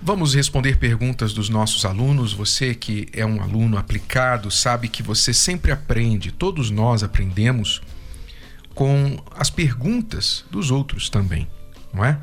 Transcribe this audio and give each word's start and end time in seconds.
Vamos 0.00 0.34
responder 0.34 0.76
perguntas 0.78 1.32
dos 1.32 1.48
nossos 1.48 1.84
alunos. 1.84 2.32
Você 2.32 2.74
que 2.74 3.08
é 3.12 3.24
um 3.24 3.42
aluno 3.42 3.76
aplicado 3.78 4.50
sabe 4.50 4.88
que 4.88 5.02
você 5.02 5.32
sempre 5.32 5.72
aprende, 5.72 6.30
todos 6.30 6.70
nós 6.70 7.02
aprendemos 7.02 7.80
com 8.74 9.18
as 9.34 9.48
perguntas 9.48 10.44
dos 10.50 10.70
outros 10.70 11.08
também, 11.08 11.48
não 11.92 12.04
é? 12.04 12.20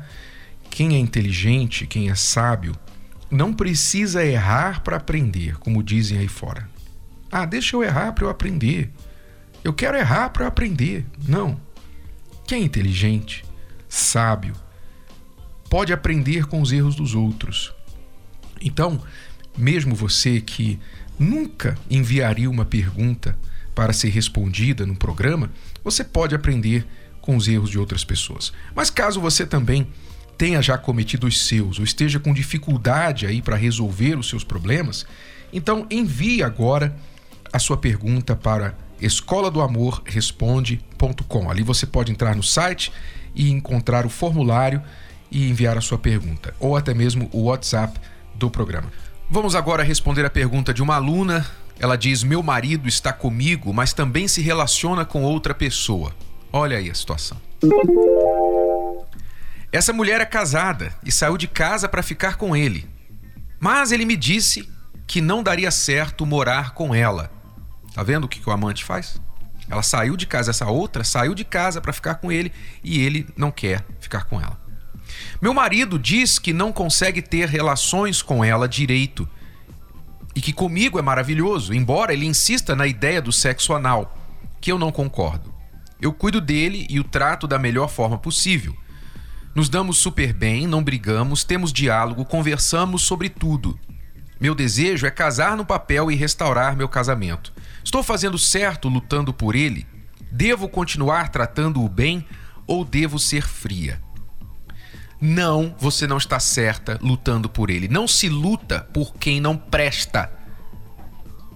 Quem 0.70 0.94
é 0.94 0.98
inteligente, 0.98 1.86
quem 1.86 2.08
é 2.08 2.14
sábio, 2.14 2.74
não 3.30 3.52
precisa 3.52 4.24
errar 4.24 4.82
para 4.82 4.96
aprender, 4.96 5.56
como 5.58 5.82
dizem 5.82 6.18
aí 6.18 6.28
fora. 6.28 6.68
Ah, 7.30 7.44
deixa 7.44 7.76
eu 7.76 7.82
errar 7.82 8.12
para 8.12 8.24
eu 8.24 8.30
aprender. 8.30 8.92
Eu 9.64 9.72
quero 9.72 9.96
errar 9.96 10.30
para 10.30 10.44
eu 10.44 10.48
aprender. 10.48 11.04
Não. 11.26 11.60
Quem 12.46 12.62
é 12.62 12.64
inteligente, 12.64 13.44
sábio, 13.88 14.54
pode 15.74 15.92
aprender 15.92 16.46
com 16.46 16.62
os 16.62 16.70
erros 16.70 16.94
dos 16.94 17.16
outros. 17.16 17.74
Então, 18.62 19.02
mesmo 19.58 19.92
você 19.92 20.40
que 20.40 20.78
nunca 21.18 21.76
enviaria 21.90 22.48
uma 22.48 22.64
pergunta 22.64 23.36
para 23.74 23.92
ser 23.92 24.10
respondida 24.10 24.86
no 24.86 24.94
programa, 24.94 25.50
você 25.82 26.04
pode 26.04 26.32
aprender 26.32 26.86
com 27.20 27.34
os 27.34 27.48
erros 27.48 27.70
de 27.70 27.76
outras 27.76 28.04
pessoas. 28.04 28.52
Mas 28.72 28.88
caso 28.88 29.20
você 29.20 29.44
também 29.44 29.88
tenha 30.38 30.62
já 30.62 30.78
cometido 30.78 31.26
os 31.26 31.44
seus 31.44 31.80
ou 31.80 31.84
esteja 31.84 32.20
com 32.20 32.32
dificuldade 32.32 33.26
aí 33.26 33.42
para 33.42 33.56
resolver 33.56 34.16
os 34.16 34.28
seus 34.28 34.44
problemas, 34.44 35.04
então 35.52 35.88
envie 35.90 36.44
agora 36.44 36.96
a 37.52 37.58
sua 37.58 37.76
pergunta 37.76 38.36
para 38.36 38.78
escola 39.00 39.50
do 39.50 39.60
amor 39.60 40.04
responde.com. 40.06 41.50
Ali 41.50 41.64
você 41.64 41.84
pode 41.84 42.12
entrar 42.12 42.36
no 42.36 42.44
site 42.44 42.92
e 43.34 43.50
encontrar 43.50 44.06
o 44.06 44.08
formulário 44.08 44.80
e 45.30 45.48
enviar 45.48 45.76
a 45.76 45.80
sua 45.80 45.98
pergunta, 45.98 46.54
ou 46.58 46.76
até 46.76 46.94
mesmo 46.94 47.28
o 47.32 47.44
WhatsApp 47.44 47.98
do 48.34 48.50
programa. 48.50 48.90
Vamos 49.30 49.54
agora 49.54 49.82
responder 49.82 50.24
a 50.24 50.30
pergunta 50.30 50.72
de 50.72 50.82
uma 50.82 50.96
aluna. 50.96 51.46
Ela 51.78 51.96
diz: 51.96 52.22
Meu 52.22 52.42
marido 52.42 52.88
está 52.88 53.12
comigo, 53.12 53.72
mas 53.72 53.92
também 53.92 54.28
se 54.28 54.40
relaciona 54.40 55.04
com 55.04 55.22
outra 55.22 55.54
pessoa. 55.54 56.14
Olha 56.52 56.76
aí 56.76 56.90
a 56.90 56.94
situação. 56.94 57.36
Essa 59.72 59.92
mulher 59.92 60.20
é 60.20 60.24
casada 60.24 60.94
e 61.04 61.10
saiu 61.10 61.36
de 61.36 61.48
casa 61.48 61.88
para 61.88 62.02
ficar 62.02 62.36
com 62.36 62.54
ele. 62.54 62.88
Mas 63.58 63.90
ele 63.90 64.04
me 64.04 64.16
disse 64.16 64.68
que 65.06 65.20
não 65.20 65.42
daria 65.42 65.70
certo 65.70 66.24
morar 66.24 66.74
com 66.74 66.94
ela. 66.94 67.30
Tá 67.92 68.02
vendo 68.02 68.24
o 68.24 68.28
que, 68.28 68.40
que 68.40 68.48
o 68.48 68.52
amante 68.52 68.84
faz? 68.84 69.20
Ela 69.68 69.82
saiu 69.82 70.16
de 70.16 70.26
casa, 70.26 70.50
essa 70.50 70.66
outra 70.66 71.02
saiu 71.02 71.34
de 71.34 71.44
casa 71.44 71.80
para 71.80 71.92
ficar 71.92 72.16
com 72.16 72.30
ele 72.30 72.52
e 72.82 73.00
ele 73.00 73.26
não 73.36 73.50
quer 73.50 73.84
ficar 73.98 74.24
com 74.24 74.40
ela. 74.40 74.63
Meu 75.40 75.52
marido 75.52 75.98
diz 75.98 76.38
que 76.38 76.52
não 76.52 76.72
consegue 76.72 77.20
ter 77.20 77.48
relações 77.48 78.22
com 78.22 78.44
ela 78.44 78.68
direito 78.68 79.28
e 80.34 80.40
que 80.40 80.52
comigo 80.52 80.98
é 80.98 81.02
maravilhoso, 81.02 81.72
embora 81.72 82.12
ele 82.12 82.26
insista 82.26 82.74
na 82.74 82.86
ideia 82.86 83.22
do 83.22 83.32
sexo 83.32 83.72
anal, 83.72 84.16
que 84.60 84.72
eu 84.72 84.78
não 84.78 84.90
concordo. 84.90 85.54
Eu 86.00 86.12
cuido 86.12 86.40
dele 86.40 86.86
e 86.90 86.98
o 86.98 87.04
trato 87.04 87.46
da 87.46 87.58
melhor 87.58 87.88
forma 87.88 88.18
possível. 88.18 88.76
Nos 89.54 89.68
damos 89.68 89.98
super 89.98 90.32
bem, 90.32 90.66
não 90.66 90.82
brigamos, 90.82 91.44
temos 91.44 91.72
diálogo, 91.72 92.24
conversamos 92.24 93.02
sobre 93.02 93.28
tudo. 93.28 93.78
Meu 94.40 94.54
desejo 94.54 95.06
é 95.06 95.10
casar 95.10 95.56
no 95.56 95.64
papel 95.64 96.10
e 96.10 96.16
restaurar 96.16 96.76
meu 96.76 96.88
casamento. 96.88 97.52
Estou 97.84 98.02
fazendo 98.02 98.36
certo 98.36 98.88
lutando 98.88 99.32
por 99.32 99.54
ele? 99.54 99.86
Devo 100.30 100.68
continuar 100.68 101.28
tratando-o 101.28 101.88
bem 101.88 102.26
ou 102.66 102.84
devo 102.84 103.18
ser 103.18 103.46
fria? 103.46 104.02
Não, 105.26 105.74
você 105.78 106.06
não 106.06 106.18
está 106.18 106.38
certa 106.38 106.98
lutando 107.00 107.48
por 107.48 107.70
ele. 107.70 107.88
Não 107.88 108.06
se 108.06 108.28
luta 108.28 108.86
por 108.92 109.14
quem 109.14 109.40
não 109.40 109.56
presta. 109.56 110.30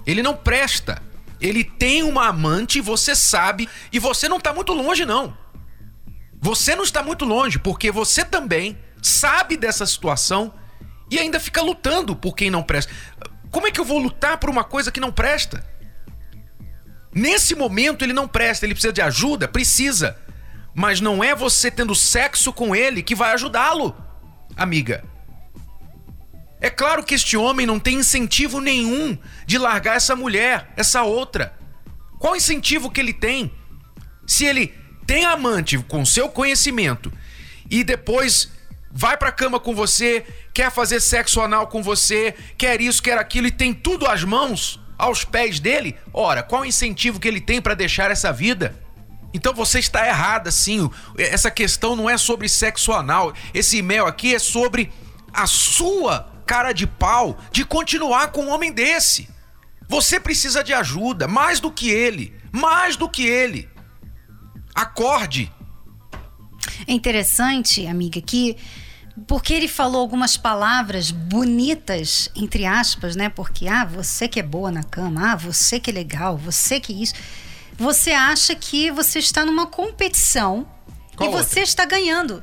Ele 0.06 0.22
não 0.22 0.34
presta. 0.34 1.02
Ele 1.38 1.62
tem 1.62 2.02
uma 2.02 2.28
amante, 2.28 2.80
você 2.80 3.14
sabe, 3.14 3.68
e 3.92 3.98
você 3.98 4.26
não 4.26 4.38
está 4.38 4.54
muito 4.54 4.72
longe, 4.72 5.04
não. 5.04 5.36
Você 6.40 6.74
não 6.74 6.82
está 6.82 7.02
muito 7.02 7.26
longe, 7.26 7.58
porque 7.58 7.90
você 7.90 8.24
também 8.24 8.78
sabe 9.02 9.54
dessa 9.54 9.84
situação 9.84 10.54
e 11.10 11.18
ainda 11.18 11.38
fica 11.38 11.60
lutando 11.60 12.16
por 12.16 12.34
quem 12.34 12.50
não 12.50 12.62
presta. 12.62 12.90
Como 13.50 13.66
é 13.66 13.70
que 13.70 13.78
eu 13.78 13.84
vou 13.84 13.98
lutar 13.98 14.38
por 14.38 14.48
uma 14.48 14.64
coisa 14.64 14.90
que 14.90 14.98
não 14.98 15.12
presta? 15.12 15.62
Nesse 17.12 17.54
momento 17.54 18.02
ele 18.02 18.14
não 18.14 18.26
presta, 18.26 18.64
ele 18.64 18.72
precisa 18.72 18.94
de 18.94 19.02
ajuda? 19.02 19.46
Precisa. 19.46 20.18
Mas 20.78 21.00
não 21.00 21.24
é 21.24 21.34
você 21.34 21.72
tendo 21.72 21.92
sexo 21.92 22.52
com 22.52 22.72
ele 22.72 23.02
que 23.02 23.16
vai 23.16 23.32
ajudá-lo, 23.32 23.96
amiga. 24.56 25.02
É 26.60 26.70
claro 26.70 27.02
que 27.02 27.16
este 27.16 27.36
homem 27.36 27.66
não 27.66 27.80
tem 27.80 27.96
incentivo 27.96 28.60
nenhum 28.60 29.18
de 29.44 29.58
largar 29.58 29.96
essa 29.96 30.14
mulher, 30.14 30.72
essa 30.76 31.02
outra. 31.02 31.52
Qual 32.20 32.36
incentivo 32.36 32.92
que 32.92 33.00
ele 33.00 33.12
tem? 33.12 33.52
Se 34.24 34.44
ele 34.44 34.72
tem 35.04 35.24
amante 35.24 35.76
com 35.78 36.04
seu 36.04 36.28
conhecimento 36.28 37.12
e 37.68 37.82
depois 37.82 38.48
vai 38.88 39.16
pra 39.16 39.32
cama 39.32 39.58
com 39.58 39.74
você, 39.74 40.24
quer 40.54 40.70
fazer 40.70 41.00
sexo 41.00 41.40
anal 41.40 41.66
com 41.66 41.82
você, 41.82 42.36
quer 42.56 42.80
isso, 42.80 43.02
quer 43.02 43.18
aquilo 43.18 43.48
e 43.48 43.50
tem 43.50 43.74
tudo 43.74 44.06
às 44.06 44.22
mãos, 44.22 44.78
aos 44.96 45.24
pés 45.24 45.58
dele, 45.58 45.96
ora, 46.14 46.40
qual 46.40 46.64
incentivo 46.64 47.18
que 47.18 47.26
ele 47.26 47.40
tem 47.40 47.60
para 47.60 47.74
deixar 47.74 48.12
essa 48.12 48.32
vida? 48.32 48.86
Então 49.32 49.52
você 49.52 49.78
está 49.78 50.06
errada, 50.06 50.50
sim. 50.50 50.90
Essa 51.16 51.50
questão 51.50 51.94
não 51.94 52.08
é 52.08 52.16
sobre 52.16 52.48
sexo 52.48 52.92
anal. 52.92 53.32
Esse 53.52 53.78
e-mail 53.78 54.06
aqui 54.06 54.34
é 54.34 54.38
sobre 54.38 54.90
a 55.32 55.46
sua 55.46 56.32
cara 56.46 56.72
de 56.72 56.86
pau 56.86 57.38
de 57.52 57.64
continuar 57.64 58.28
com 58.28 58.44
um 58.44 58.50
homem 58.50 58.72
desse. 58.72 59.28
Você 59.88 60.18
precisa 60.18 60.62
de 60.62 60.72
ajuda, 60.72 61.28
mais 61.28 61.60
do 61.60 61.70
que 61.70 61.90
ele. 61.90 62.34
Mais 62.52 62.96
do 62.96 63.08
que 63.08 63.26
ele. 63.26 63.68
Acorde. 64.74 65.52
É 66.86 66.92
interessante, 66.92 67.86
amiga, 67.86 68.20
que 68.20 68.56
porque 69.26 69.52
ele 69.52 69.66
falou 69.66 70.00
algumas 70.00 70.36
palavras 70.36 71.10
bonitas, 71.10 72.30
entre 72.36 72.64
aspas, 72.64 73.16
né? 73.16 73.28
Porque, 73.28 73.66
ah, 73.66 73.84
você 73.84 74.28
que 74.28 74.38
é 74.38 74.42
boa 74.42 74.70
na 74.70 74.84
cama, 74.84 75.32
ah, 75.32 75.36
você 75.36 75.80
que 75.80 75.90
é 75.90 75.92
legal, 75.92 76.36
você 76.36 76.78
que 76.78 76.92
isso 76.92 77.14
você 77.78 78.10
acha 78.10 78.54
que 78.54 78.90
você 78.90 79.20
está 79.20 79.44
numa 79.46 79.66
competição 79.66 80.66
Qual 81.16 81.30
e 81.30 81.32
outra? 81.32 81.48
você 81.48 81.60
está 81.60 81.84
ganhando. 81.84 82.42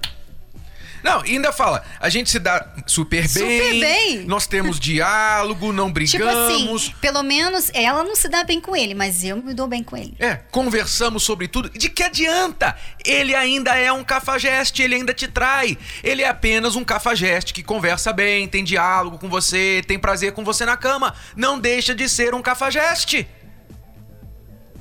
Não, 1.06 1.22
ainda 1.22 1.51
fala, 1.51 1.84
a 2.00 2.09
gente 2.09 2.31
se 2.31 2.40
dá 2.40 2.68
super 2.88 3.22
bem. 3.22 3.28
Super 3.28 3.79
bem. 3.79 4.25
Nós 4.25 4.47
temos 4.47 4.79
diálogo, 4.79 5.72
não 5.72 5.91
brigamos. 5.91 6.16
Tipo 6.56 6.75
assim, 6.75 6.95
pelo 7.00 7.22
menos 7.22 7.69
ela 7.75 8.03
não 8.03 8.16
se 8.16 8.28
dá 8.28 8.44
bem 8.44 8.59
com 8.59 8.75
ele, 8.75 8.95
mas 8.95 9.24
eu 9.24 9.38
me 9.38 9.53
dou 9.53 9.68
bem 9.68 9.84
com 9.84 9.95
ele. 9.95 10.16
É, 10.18 10.38
conversamos 10.50 11.22
sobre 11.22 11.47
tudo. 11.47 11.69
De 11.69 11.90
que 11.90 12.01
adianta? 12.01 12.75
Ele 13.06 13.35
ainda 13.35 13.75
é 13.78 13.91
um 13.91 14.03
cafajeste, 14.03 14.81
ele 14.81 14.95
ainda 14.95 15.13
te 15.13 15.28
trai. 15.28 15.78
Ele 16.03 16.24
é 16.24 16.28
apenas 16.28 16.75
um 16.75 16.84
cafajeste 16.84 17.54
que 17.54 17.62
conversa 17.62 18.12
bem, 18.12 18.48
tem 18.48 18.63
diálogo 18.63 19.19
com 19.19 19.30
você, 19.30 19.83
tem 19.86 20.00
prazer 20.00 20.31
com 20.31 20.44
você 20.44 20.65
na 20.65 20.75
cama. 20.75 21.13
Não 21.36 21.60
deixa 21.60 21.94
de 21.94 22.10
ser 22.10 22.33
um 22.33 22.42
cafajeste. 22.42 23.27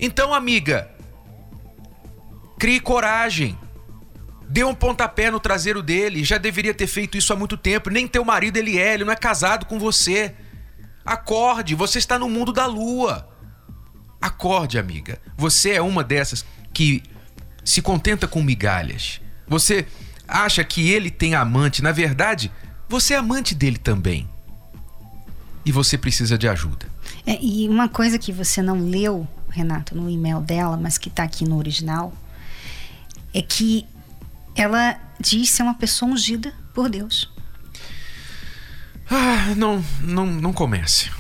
Então, 0.05 0.35
amiga, 0.35 0.91
crie 2.59 2.79
coragem. 2.79 3.59
Dê 4.47 4.63
um 4.63 4.75
pontapé 4.75 5.31
no 5.31 5.41
traseiro 5.41 5.83
dele. 5.83 6.23
Já 6.23 6.37
deveria 6.37 6.75
ter 6.75 6.87
feito 6.87 7.17
isso 7.17 7.33
há 7.33 7.37
muito 7.37 7.57
tempo. 7.57 7.89
Nem 7.89 8.07
teu 8.07 8.23
marido 8.23 8.59
ele 8.59 8.79
é, 8.79 8.93
ele 8.93 9.05
não 9.07 9.13
é 9.15 9.17
casado 9.17 9.65
com 9.65 9.79
você. 9.79 10.35
Acorde, 11.07 11.75
você 11.75 11.99
está 11.99 12.19
no 12.19 12.29
mundo 12.29 12.53
da 12.53 12.67
lua. 12.67 13.27
Acorde, 14.21 14.79
amiga. 14.79 15.19
Você 15.39 15.71
é 15.71 15.81
uma 15.81 16.05
dessas 16.05 16.45
que 16.75 17.03
se 17.65 17.81
contenta 17.81 18.29
com 18.29 18.43
migalhas. 18.43 19.23
Você 19.49 19.87
acha 20.29 20.63
que 20.63 20.91
ele 20.91 21.11
tem 21.11 21.35
amante. 21.35 21.83
Na 21.83 21.93
verdade, 21.93 22.53
você 22.91 23.15
é 23.15 23.17
amante 23.17 23.55
dele 23.55 23.79
também. 23.79 24.29
E 25.65 25.73
você 25.73 25.97
precisa 25.97 26.37
de 26.37 26.47
ajuda. 26.47 26.93
É, 27.27 27.39
e 27.43 27.67
uma 27.71 27.89
coisa 27.89 28.19
que 28.19 28.31
você 28.31 28.61
não 28.61 28.79
leu 28.79 29.27
Renato, 29.55 29.95
no 29.95 30.11
e-mail 30.11 30.41
dela, 30.41 30.77
mas 30.77 30.99
que 30.99 31.09
está 31.09 31.23
aqui 31.23 31.45
no 31.45 31.57
original, 31.57 32.13
é 33.33 33.41
que 33.41 33.87
ela 34.57 34.99
diz 35.19 35.51
ser 35.51 35.63
uma 35.63 35.75
pessoa 35.75 36.11
ungida 36.11 36.53
por 36.75 36.91
Deus. 36.91 37.33
Ah, 39.09 39.55
não, 39.57 39.85
não, 40.01 40.27
não 40.27 40.53
comece. 40.53 41.11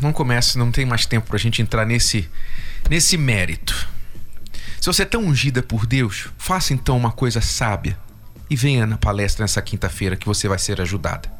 não 0.00 0.12
comece, 0.12 0.56
não 0.56 0.70
tem 0.70 0.86
mais 0.86 1.04
tempo 1.04 1.26
pra 1.26 1.38
gente 1.38 1.60
entrar 1.60 1.84
nesse, 1.84 2.28
nesse 2.88 3.16
mérito. 3.16 3.88
Se 4.80 4.86
você 4.86 5.02
é 5.02 5.06
tão 5.06 5.24
ungida 5.24 5.62
por 5.62 5.84
Deus, 5.84 6.28
faça 6.38 6.72
então 6.72 6.96
uma 6.96 7.10
coisa 7.10 7.40
sábia 7.40 7.98
e 8.48 8.56
venha 8.56 8.86
na 8.86 8.96
palestra 8.96 9.44
nessa 9.44 9.60
quinta-feira 9.60 10.16
que 10.16 10.26
você 10.26 10.48
vai 10.48 10.58
ser 10.58 10.80
ajudada. 10.80 11.30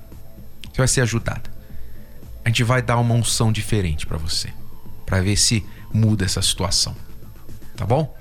Você 0.64 0.78
vai 0.78 0.88
ser 0.88 1.00
ajudada. 1.02 1.50
A 2.44 2.48
gente 2.48 2.64
vai 2.64 2.82
dar 2.82 2.98
uma 2.98 3.14
unção 3.14 3.52
diferente 3.52 4.06
para 4.06 4.18
você, 4.18 4.52
para 5.06 5.20
ver 5.20 5.36
se 5.36 5.64
muda 5.92 6.24
essa 6.24 6.42
situação. 6.42 6.94
Tá 7.76 7.84
bom? 7.84 8.16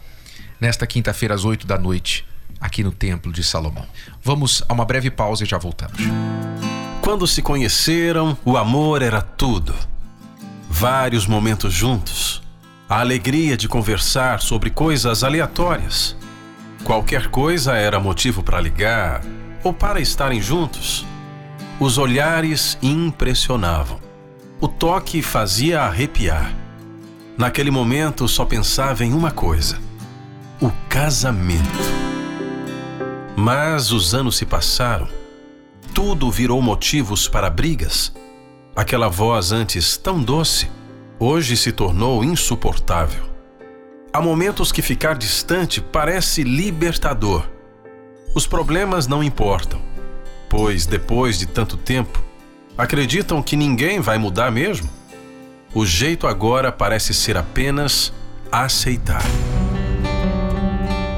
Nesta 0.60 0.86
quinta-feira 0.86 1.36
às 1.36 1.46
8 1.46 1.66
da 1.66 1.78
noite, 1.78 2.26
aqui 2.60 2.84
no 2.84 2.92
Templo 2.92 3.32
de 3.32 3.44
Salomão. 3.44 3.86
Vamos 4.22 4.64
a 4.68 4.74
uma 4.74 4.86
breve 4.86 5.10
pausa 5.10 5.44
e 5.44 5.48
já 5.48 5.58
voltamos. 5.58 6.00
Quando 7.02 7.26
se 7.26 7.42
conheceram, 7.42 8.38
o 8.44 8.58
amor 8.58 9.02
era 9.02 9.22
tudo. 9.22 9.74
Vários 10.70 11.26
momentos 11.26 11.74
juntos. 11.74 12.42
A 12.88 13.00
alegria 13.00 13.56
de 13.56 13.68
conversar 13.68 14.42
sobre 14.42 14.70
coisas 14.70 15.24
aleatórias. 15.24 16.16
Qualquer 16.84 17.28
coisa 17.30 17.74
era 17.74 18.00
motivo 18.00 18.44
para 18.44 18.60
ligar 18.60 19.22
ou 19.64 19.74
para 19.74 20.00
estarem 20.00 20.42
juntos. 20.42 21.06
Os 21.80 21.98
olhares 21.98 22.78
impressionavam. 22.82 24.00
O 24.60 24.68
toque 24.68 25.22
fazia 25.22 25.82
arrepiar. 25.82 26.54
Naquele 27.40 27.72
momento 27.72 28.28
só 28.28 28.44
pensava 28.44 29.06
em 29.06 29.14
uma 29.14 29.32
coisa: 29.32 29.80
o 30.62 30.70
casamento. 30.90 31.64
Mas 33.34 33.94
os 33.94 34.14
anos 34.14 34.36
se 34.36 34.46
passaram. 34.46 35.08
Tudo 35.94 36.30
virou 36.30 36.62
motivos 36.62 37.30
para 37.30 37.50
brigas. 37.50 38.14
Aquela 38.76 39.08
voz 39.08 39.54
antes 39.54 39.96
tão 39.96 40.22
doce, 40.22 40.70
hoje 41.18 41.56
se 41.56 41.72
tornou 41.72 42.26
insuportável. 42.26 43.24
Há 44.12 44.20
momentos 44.20 44.70
que 44.70 44.82
ficar 44.82 45.18
distante 45.18 45.80
parece 45.80 46.44
libertador. 46.44 47.48
Os 48.36 48.46
problemas 48.46 49.08
não 49.08 49.24
importam, 49.24 49.82
pois 50.50 50.86
depois 50.86 51.40
de 51.40 51.46
tanto 51.46 51.78
tempo, 51.78 52.22
acreditam 52.78 53.42
que 53.42 53.56
ninguém 53.56 54.02
vai 54.02 54.18
mudar 54.18 54.52
mesmo. 54.52 54.99
O 55.72 55.86
jeito 55.86 56.26
agora 56.26 56.72
parece 56.72 57.14
ser 57.14 57.38
apenas 57.38 58.12
aceitar. 58.52 59.22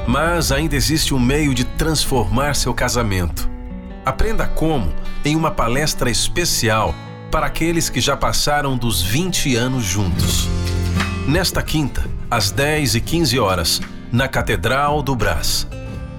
Mas 0.06 0.52
ainda 0.52 0.76
existe 0.76 1.14
um 1.14 1.18
meio 1.18 1.54
de 1.54 1.64
transformar 1.64 2.54
seu 2.54 2.74
casamento. 2.74 3.48
Aprenda 4.04 4.46
como 4.46 4.92
em 5.24 5.36
uma 5.36 5.50
palestra 5.50 6.10
especial 6.10 6.94
para 7.30 7.46
aqueles 7.46 7.88
que 7.88 7.98
já 7.98 8.14
passaram 8.14 8.76
dos 8.76 9.00
20 9.00 9.56
anos 9.56 9.84
juntos. 9.84 10.46
Nesta 11.26 11.62
quinta, 11.62 12.04
às 12.30 12.50
10 12.50 12.96
e 12.96 13.00
15 13.00 13.38
horas, 13.38 13.80
na 14.12 14.28
Catedral 14.28 15.02
do 15.02 15.16
Brás, 15.16 15.66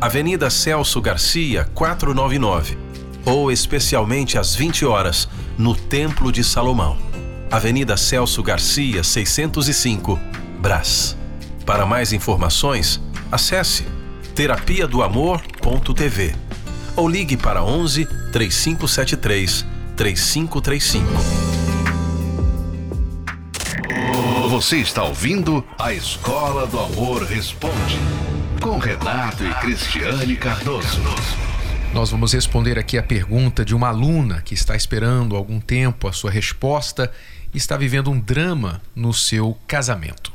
Avenida 0.02 0.50
Celso 0.50 1.00
Garcia, 1.00 1.70
499, 1.76 2.80
ou 3.26 3.52
especialmente 3.52 4.40
às 4.40 4.56
20 4.56 4.86
horas, 4.86 5.30
no 5.56 5.76
Templo 5.76 6.32
de 6.32 6.44
Salomão, 6.44 6.98
Avenida 7.54 7.96
Celso 7.96 8.42
Garcia, 8.42 9.04
605, 9.04 10.20
Brás. 10.60 11.16
Para 11.66 11.86
mais 11.86 12.12
informações, 12.12 13.00
Acesse 13.34 13.84
terapia 14.36 14.88
do 14.88 15.02
amor.tv 15.02 16.36
ou 16.96 17.10
ligue 17.10 17.36
para 17.36 17.64
11 17.64 18.06
3573 18.32 19.66
3535. 19.96 21.08
Você 24.50 24.78
está 24.78 25.04
ouvindo 25.04 25.66
a 25.80 25.92
Escola 25.92 26.68
do 26.68 26.80
Amor 26.80 27.24
Responde 27.24 27.98
com 28.62 28.78
Renato 28.78 29.44
e 29.44 29.54
Cristiane 29.56 30.36
Cardoso. 30.36 31.02
Nós 31.92 32.12
vamos 32.12 32.34
responder 32.34 32.78
aqui 32.78 33.00
a 33.00 33.04
pergunta 33.04 33.66
de 33.66 33.74
uma 33.74 33.88
aluna 33.88 34.44
que 34.44 34.54
está 34.54 34.76
esperando 34.76 35.36
algum 35.36 35.60
tempo 35.60 36.08
a 36.08 36.12
sua 36.14 36.30
resposta 36.30 37.12
está 37.58 37.78
vivendo 37.78 38.10
um 38.10 38.20
drama 38.20 38.82
no 38.96 39.14
seu 39.14 39.58
casamento. 39.68 40.32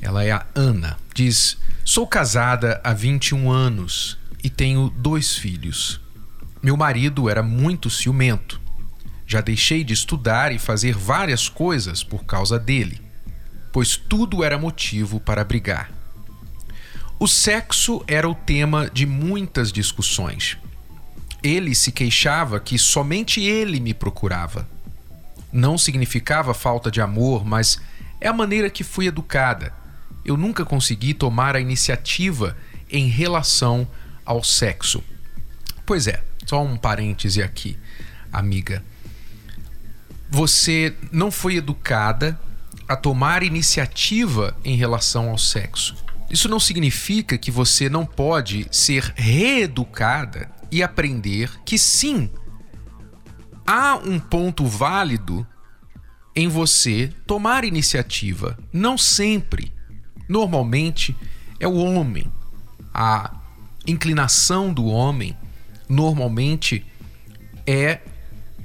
Ela 0.00 0.24
é 0.24 0.30
a 0.30 0.46
Ana. 0.54 0.96
Diz: 1.14 1.56
Sou 1.84 2.06
casada 2.06 2.80
há 2.84 2.92
21 2.92 3.50
anos 3.50 4.18
e 4.42 4.48
tenho 4.48 4.88
dois 4.90 5.36
filhos. 5.36 6.00
Meu 6.62 6.76
marido 6.76 7.28
era 7.28 7.42
muito 7.42 7.90
ciumento. 7.90 8.60
Já 9.26 9.40
deixei 9.40 9.82
de 9.82 9.92
estudar 9.92 10.52
e 10.52 10.58
fazer 10.58 10.94
várias 10.94 11.48
coisas 11.48 12.04
por 12.04 12.24
causa 12.24 12.58
dele, 12.58 13.00
pois 13.72 13.96
tudo 13.96 14.44
era 14.44 14.56
motivo 14.56 15.18
para 15.18 15.42
brigar. 15.42 15.90
O 17.18 17.26
sexo 17.26 18.04
era 18.06 18.28
o 18.28 18.34
tema 18.34 18.88
de 18.88 19.06
muitas 19.06 19.72
discussões. 19.72 20.56
Ele 21.42 21.74
se 21.74 21.90
queixava 21.90 22.60
que 22.60 22.78
somente 22.78 23.40
ele 23.40 23.80
me 23.80 23.94
procurava. 23.94 24.68
Não 25.56 25.78
significava 25.78 26.52
falta 26.54 26.90
de 26.90 27.00
amor, 27.00 27.44
mas 27.44 27.80
é 28.20 28.28
a 28.28 28.32
maneira 28.32 28.70
que 28.70 28.84
fui 28.84 29.06
educada 29.06 29.72
eu 30.26 30.36
nunca 30.36 30.64
consegui 30.64 31.14
tomar 31.14 31.54
a 31.54 31.60
iniciativa 31.60 32.56
em 32.90 33.06
relação 33.06 33.88
ao 34.24 34.42
sexo. 34.42 35.02
Pois 35.86 36.08
é, 36.08 36.20
só 36.44 36.64
um 36.64 36.76
parêntese 36.76 37.40
aqui, 37.40 37.78
amiga. 38.32 38.82
Você 40.28 40.92
não 41.12 41.30
foi 41.30 41.54
educada 41.56 42.38
a 42.88 42.96
tomar 42.96 43.44
iniciativa 43.44 44.56
em 44.64 44.76
relação 44.76 45.30
ao 45.30 45.38
sexo. 45.38 45.94
Isso 46.28 46.48
não 46.48 46.58
significa 46.58 47.38
que 47.38 47.52
você 47.52 47.88
não 47.88 48.04
pode 48.04 48.66
ser 48.72 49.12
reeducada 49.14 50.50
e 50.72 50.82
aprender 50.82 51.52
que 51.64 51.78
sim, 51.78 52.28
há 53.66 53.96
um 53.96 54.18
ponto 54.18 54.64
válido 54.64 55.46
em 56.34 56.48
você 56.48 57.12
tomar 57.26 57.64
iniciativa. 57.64 58.58
Não 58.72 58.96
sempre 58.96 59.72
normalmente 60.28 61.16
é 61.58 61.66
o 61.66 61.76
homem. 61.76 62.30
A 62.92 63.34
inclinação 63.86 64.72
do 64.72 64.86
homem 64.86 65.36
normalmente 65.88 66.84
é 67.66 68.00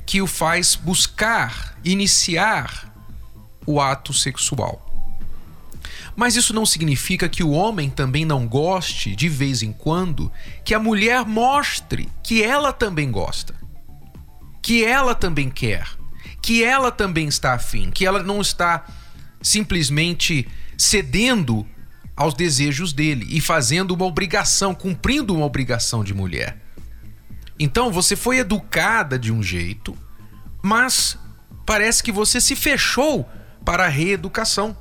que 0.05 0.21
o 0.21 0.27
faz 0.27 0.75
buscar, 0.75 1.77
iniciar 1.83 2.93
o 3.65 3.79
ato 3.79 4.13
sexual. 4.13 4.87
Mas 6.15 6.35
isso 6.35 6.53
não 6.53 6.65
significa 6.65 7.29
que 7.29 7.43
o 7.43 7.51
homem 7.51 7.89
também 7.89 8.25
não 8.25 8.47
goste, 8.47 9.15
de 9.15 9.29
vez 9.29 9.63
em 9.63 9.71
quando, 9.71 10.31
que 10.65 10.73
a 10.73 10.79
mulher 10.79 11.25
mostre 11.25 12.09
que 12.21 12.43
ela 12.43 12.73
também 12.73 13.09
gosta, 13.09 13.55
que 14.61 14.83
ela 14.85 15.15
também 15.15 15.49
quer, 15.49 15.87
que 16.41 16.63
ela 16.63 16.91
também 16.91 17.27
está 17.27 17.53
afim, 17.53 17.89
que 17.89 18.05
ela 18.05 18.21
não 18.21 18.41
está 18.41 18.85
simplesmente 19.41 20.47
cedendo 20.77 21.65
aos 22.15 22.33
desejos 22.33 22.93
dele 22.93 23.25
e 23.29 23.41
fazendo 23.41 23.91
uma 23.91 24.05
obrigação, 24.05 24.75
cumprindo 24.75 25.35
uma 25.35 25.45
obrigação 25.45 26.03
de 26.03 26.13
mulher. 26.13 26.57
Então 27.59 27.91
você 27.91 28.15
foi 28.15 28.39
educada 28.39 29.17
de 29.17 29.31
um 29.31 29.41
jeito, 29.41 29.97
mas 30.61 31.17
parece 31.65 32.03
que 32.03 32.11
você 32.11 32.39
se 32.41 32.55
fechou 32.55 33.27
para 33.63 33.85
a 33.85 33.89
reeducação. 33.89 34.75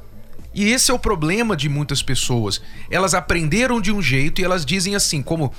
E 0.52 0.64
esse 0.64 0.90
é 0.90 0.94
o 0.94 0.98
problema 0.98 1.56
de 1.56 1.68
muitas 1.68 2.02
pessoas. 2.02 2.60
Elas 2.90 3.14
aprenderam 3.14 3.80
de 3.80 3.92
um 3.92 4.02
jeito 4.02 4.40
e 4.40 4.44
elas 4.44 4.66
dizem 4.66 4.94
assim, 4.94 5.22
como 5.22 5.52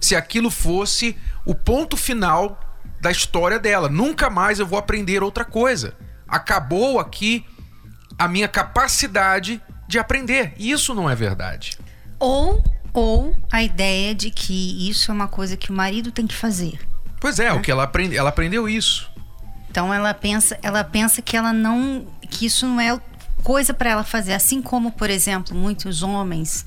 se 0.00 0.16
aquilo 0.16 0.50
fosse 0.50 1.16
o 1.44 1.54
ponto 1.54 1.96
final 1.96 2.67
da 3.00 3.10
história 3.10 3.58
dela. 3.58 3.88
Nunca 3.88 4.28
mais 4.30 4.58
eu 4.58 4.66
vou 4.66 4.78
aprender 4.78 5.22
outra 5.22 5.44
coisa. 5.44 5.94
Acabou 6.26 6.98
aqui 6.98 7.44
a 8.18 8.26
minha 8.28 8.48
capacidade 8.48 9.62
de 9.86 9.98
aprender. 9.98 10.52
E 10.58 10.70
isso 10.70 10.94
não 10.94 11.08
é 11.08 11.14
verdade. 11.14 11.78
Ou, 12.18 12.62
ou 12.92 13.34
a 13.50 13.62
ideia 13.62 14.14
de 14.14 14.30
que 14.30 14.88
isso 14.88 15.10
é 15.10 15.14
uma 15.14 15.28
coisa 15.28 15.56
que 15.56 15.70
o 15.70 15.74
marido 15.74 16.10
tem 16.10 16.26
que 16.26 16.34
fazer. 16.34 16.78
Pois 17.20 17.38
é, 17.38 17.44
né? 17.44 17.52
o 17.52 17.60
que 17.60 17.70
ela 17.70 17.84
aprende, 17.84 18.16
ela 18.16 18.28
aprendeu 18.28 18.68
isso. 18.68 19.10
Então 19.70 19.92
ela 19.92 20.12
pensa, 20.14 20.58
ela 20.62 20.82
pensa 20.82 21.22
que 21.22 21.36
ela 21.36 21.52
não, 21.52 22.06
que 22.28 22.46
isso 22.46 22.66
não 22.66 22.80
é 22.80 22.98
coisa 23.42 23.72
para 23.72 23.90
ela 23.90 24.04
fazer. 24.04 24.32
Assim 24.32 24.60
como, 24.60 24.90
por 24.92 25.10
exemplo, 25.10 25.56
muitos 25.56 26.02
homens 26.02 26.66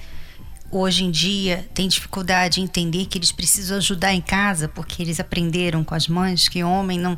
hoje 0.71 1.03
em 1.03 1.11
dia 1.11 1.69
têm 1.73 1.87
dificuldade 1.87 2.61
em 2.61 2.63
entender 2.63 3.05
que 3.05 3.17
eles 3.17 3.31
precisam 3.31 3.77
ajudar 3.77 4.13
em 4.13 4.21
casa 4.21 4.67
porque 4.67 5.01
eles 5.01 5.19
aprenderam 5.19 5.83
com 5.83 5.93
as 5.93 6.07
mães 6.07 6.47
que 6.47 6.63
homem 6.63 6.97
não 6.97 7.17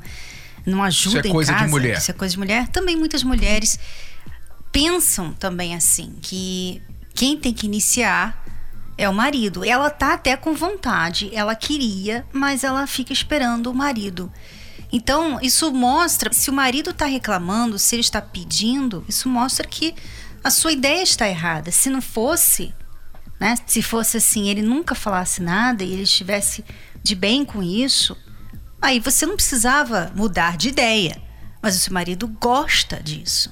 não 0.65 0.81
ajuda 0.81 1.19
isso 1.19 1.27
é 1.27 1.31
coisa 1.31 1.51
em 1.51 1.55
casa. 1.55 1.65
De 1.65 1.71
mulher. 1.71 1.97
Isso 1.97 2.11
é 2.11 2.13
coisa 2.13 2.31
de 2.31 2.39
mulher. 2.39 2.67
Também 2.69 2.95
muitas 2.95 3.23
mulheres 3.23 3.77
pensam 4.71 5.33
também 5.33 5.75
assim, 5.75 6.15
que 6.21 6.81
quem 7.13 7.37
tem 7.37 7.53
que 7.53 7.65
iniciar 7.65 8.43
é 8.97 9.07
o 9.07 9.13
marido. 9.13 9.63
Ela 9.63 9.89
tá 9.89 10.13
até 10.13 10.35
com 10.37 10.53
vontade, 10.53 11.29
ela 11.33 11.55
queria, 11.55 12.25
mas 12.31 12.63
ela 12.63 12.87
fica 12.87 13.11
esperando 13.13 13.67
o 13.67 13.73
marido. 13.73 14.31
Então, 14.91 15.39
isso 15.41 15.71
mostra, 15.71 16.31
se 16.31 16.49
o 16.49 16.53
marido 16.53 16.91
está 16.91 17.05
reclamando, 17.05 17.79
se 17.79 17.95
ele 17.95 18.01
está 18.01 18.21
pedindo, 18.21 19.03
isso 19.07 19.27
mostra 19.27 19.67
que 19.67 19.95
a 20.43 20.51
sua 20.51 20.71
ideia 20.71 21.01
está 21.01 21.27
errada. 21.27 21.71
Se 21.71 21.89
não 21.89 22.01
fosse, 22.01 22.73
né? 23.43 23.57
Se 23.65 23.81
fosse 23.81 24.15
assim, 24.15 24.47
ele 24.47 24.61
nunca 24.61 24.95
falasse 24.95 25.41
nada 25.41 25.83
e 25.83 25.91
ele 25.91 26.03
estivesse 26.03 26.63
de 27.03 27.13
bem 27.13 27.43
com 27.43 27.61
isso, 27.61 28.15
aí 28.81 29.01
você 29.01 29.25
não 29.25 29.35
precisava 29.35 30.13
mudar 30.15 30.55
de 30.55 30.69
ideia. 30.69 31.21
Mas 31.61 31.75
o 31.75 31.79
seu 31.79 31.93
marido 31.93 32.25
gosta 32.25 33.03
disso. 33.03 33.51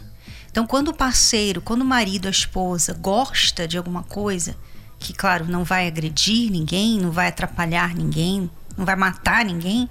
Então, 0.49 0.65
quando 0.65 0.87
o 0.87 0.93
parceiro, 0.93 1.59
quando 1.59 1.81
o 1.81 1.85
marido, 1.85 2.29
a 2.29 2.31
esposa 2.31 2.93
gosta 2.93 3.67
de 3.67 3.77
alguma 3.77 4.01
coisa, 4.01 4.55
que 4.97 5.11
claro, 5.11 5.45
não 5.45 5.65
vai 5.65 5.87
agredir 5.87 6.49
ninguém, 6.49 6.97
não 6.97 7.11
vai 7.11 7.27
atrapalhar 7.27 7.93
ninguém, 7.93 8.49
não 8.77 8.85
vai 8.85 8.95
matar 8.95 9.43
ninguém, 9.43 9.89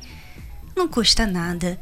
não 0.74 0.88
custa 0.88 1.26
nada, 1.26 1.78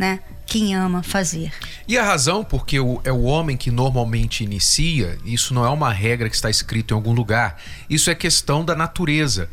né? 0.00 0.20
Quem 0.46 0.74
ama 0.74 1.02
fazer. 1.02 1.52
E 1.86 1.98
a 1.98 2.02
razão 2.02 2.42
porque 2.42 2.80
o, 2.80 3.02
é 3.04 3.12
o 3.12 3.24
homem 3.24 3.54
que 3.54 3.70
normalmente 3.70 4.42
inicia, 4.42 5.18
isso 5.26 5.52
não 5.52 5.62
é 5.62 5.68
uma 5.68 5.92
regra 5.92 6.30
que 6.30 6.34
está 6.34 6.48
escrito 6.48 6.94
em 6.94 6.96
algum 6.96 7.12
lugar, 7.12 7.60
isso 7.88 8.08
é 8.10 8.14
questão 8.14 8.64
da 8.64 8.74
natureza. 8.74 9.50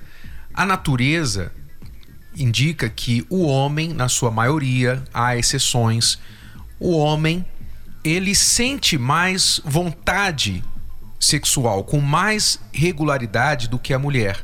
A 0.53 0.65
natureza 0.65 1.51
indica 2.33 2.89
que 2.89 3.27
o 3.29 3.45
homem, 3.45 3.89
na 3.89 4.07
sua 4.07 4.31
maioria, 4.31 5.03
há 5.13 5.35
exceções, 5.35 6.17
o 6.79 6.95
homem 6.97 7.45
ele 8.01 8.33
sente 8.33 8.97
mais 8.97 9.59
vontade 9.65 10.63
sexual 11.19 11.83
com 11.83 11.99
mais 11.99 12.57
regularidade 12.71 13.67
do 13.67 13.77
que 13.77 13.93
a 13.93 13.99
mulher. 13.99 14.41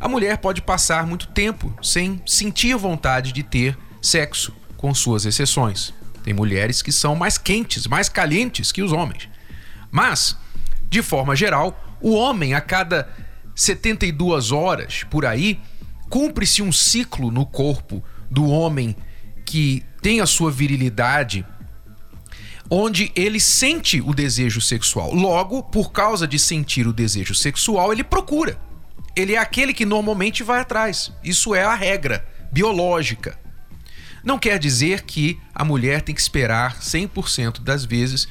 A 0.00 0.08
mulher 0.08 0.38
pode 0.38 0.60
passar 0.60 1.06
muito 1.06 1.28
tempo 1.28 1.72
sem 1.80 2.20
sentir 2.26 2.76
vontade 2.76 3.30
de 3.30 3.44
ter 3.44 3.78
sexo, 4.02 4.52
com 4.76 4.94
suas 4.94 5.24
exceções. 5.24 5.92
Tem 6.22 6.34
mulheres 6.34 6.82
que 6.82 6.92
são 6.92 7.14
mais 7.14 7.38
quentes, 7.38 7.86
mais 7.86 8.08
calientes 8.08 8.72
que 8.72 8.82
os 8.82 8.92
homens. 8.92 9.28
Mas, 9.90 10.36
de 10.88 11.02
forma 11.02 11.36
geral, 11.36 11.98
o 12.00 12.14
homem 12.14 12.54
a 12.54 12.60
cada 12.60 13.08
72 13.54 14.52
horas 14.52 15.04
por 15.04 15.24
aí 15.24 15.60
cumpre-se 16.10 16.62
um 16.62 16.72
ciclo 16.72 17.30
no 17.30 17.46
corpo 17.46 18.02
do 18.30 18.46
homem 18.46 18.96
que 19.44 19.84
tem 20.02 20.20
a 20.20 20.26
sua 20.26 20.50
virilidade 20.50 21.46
onde 22.70 23.12
ele 23.14 23.38
sente 23.40 24.00
o 24.00 24.12
desejo 24.12 24.60
sexual. 24.60 25.14
Logo, 25.14 25.62
por 25.62 25.92
causa 25.92 26.26
de 26.26 26.38
sentir 26.38 26.86
o 26.86 26.92
desejo 26.92 27.34
sexual, 27.34 27.92
ele 27.92 28.04
procura. 28.04 28.58
Ele 29.14 29.34
é 29.34 29.38
aquele 29.38 29.72
que 29.72 29.86
normalmente 29.86 30.42
vai 30.42 30.60
atrás. 30.60 31.12
Isso 31.22 31.54
é 31.54 31.62
a 31.62 31.74
regra 31.74 32.26
biológica. 32.52 33.38
Não 34.26 34.40
quer 34.40 34.58
dizer 34.58 35.02
que 35.02 35.40
a 35.54 35.64
mulher 35.64 36.02
tem 36.02 36.12
que 36.12 36.20
esperar 36.20 36.80
100% 36.80 37.60
das 37.60 37.84
vezes 37.84 38.26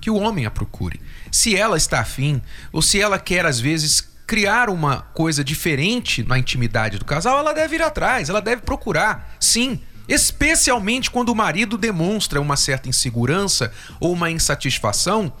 que 0.00 0.08
o 0.08 0.14
homem 0.14 0.46
a 0.46 0.50
procure. 0.50 1.00
Se 1.28 1.56
ela 1.56 1.76
está 1.76 1.98
afim, 1.98 2.40
ou 2.72 2.80
se 2.80 3.00
ela 3.00 3.18
quer 3.18 3.44
às 3.44 3.58
vezes 3.58 4.00
criar 4.28 4.70
uma 4.70 5.02
coisa 5.12 5.42
diferente 5.42 6.22
na 6.22 6.38
intimidade 6.38 6.98
do 6.98 7.04
casal, 7.04 7.40
ela 7.40 7.52
deve 7.52 7.74
ir 7.74 7.82
atrás, 7.82 8.28
ela 8.28 8.40
deve 8.40 8.62
procurar. 8.62 9.34
Sim, 9.40 9.80
especialmente 10.08 11.10
quando 11.10 11.30
o 11.30 11.34
marido 11.34 11.76
demonstra 11.76 12.40
uma 12.40 12.56
certa 12.56 12.88
insegurança 12.88 13.72
ou 13.98 14.12
uma 14.12 14.30
insatisfação 14.30 15.32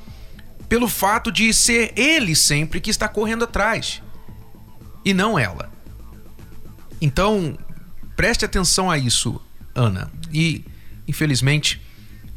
pelo 0.68 0.88
fato 0.88 1.30
de 1.30 1.54
ser 1.54 1.92
ele 1.96 2.34
sempre 2.34 2.80
que 2.80 2.90
está 2.90 3.06
correndo 3.06 3.44
atrás 3.44 4.02
e 5.04 5.14
não 5.14 5.38
ela. 5.38 5.70
Então, 7.00 7.56
preste 8.16 8.44
atenção 8.44 8.90
a 8.90 8.98
isso, 8.98 9.40
Ana. 9.74 10.10
E, 10.32 10.64
infelizmente, 11.06 11.80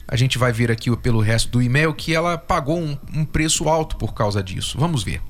a 0.07 0.15
gente 0.15 0.37
vai 0.37 0.51
ver 0.51 0.71
aqui 0.71 0.95
pelo 0.97 1.21
resto 1.21 1.49
do 1.49 1.61
e-mail 1.61 1.93
que 1.93 2.13
ela 2.13 2.37
pagou 2.37 2.79
um, 2.79 2.97
um 3.13 3.25
preço 3.25 3.67
alto 3.69 3.95
por 3.95 4.13
causa 4.13 4.43
disso. 4.43 4.77
Vamos 4.77 5.03
ver. 5.03 5.21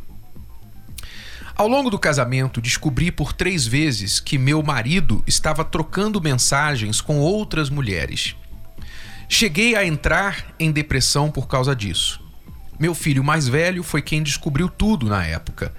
Ao 1.56 1.68
longo 1.68 1.90
do 1.90 2.00
casamento, 2.00 2.60
descobri 2.60 3.12
por 3.12 3.32
três 3.32 3.68
vezes 3.68 4.20
que 4.20 4.40
meu 4.40 4.64
marido 4.64 5.24
estava 5.28 5.64
trocando 5.64 6.20
mensagens 6.20 7.00
com 7.00 7.20
outras 7.20 7.70
mulheres. 7.70 8.36
Cheguei 9.30 9.76
a 9.76 9.86
entrar 9.86 10.54
em 10.60 10.72
depressão 10.72 11.30
por 11.30 11.48
causa 11.48 11.76
disso. 11.76 12.20
Meu 12.80 12.96
filho 12.96 13.24
mais 13.24 13.48
velho 13.48 13.84
foi 13.84 14.02
quem 14.02 14.24
descobriu 14.24 14.68
tudo 14.68 15.08
na 15.08 15.24
época 15.26 15.74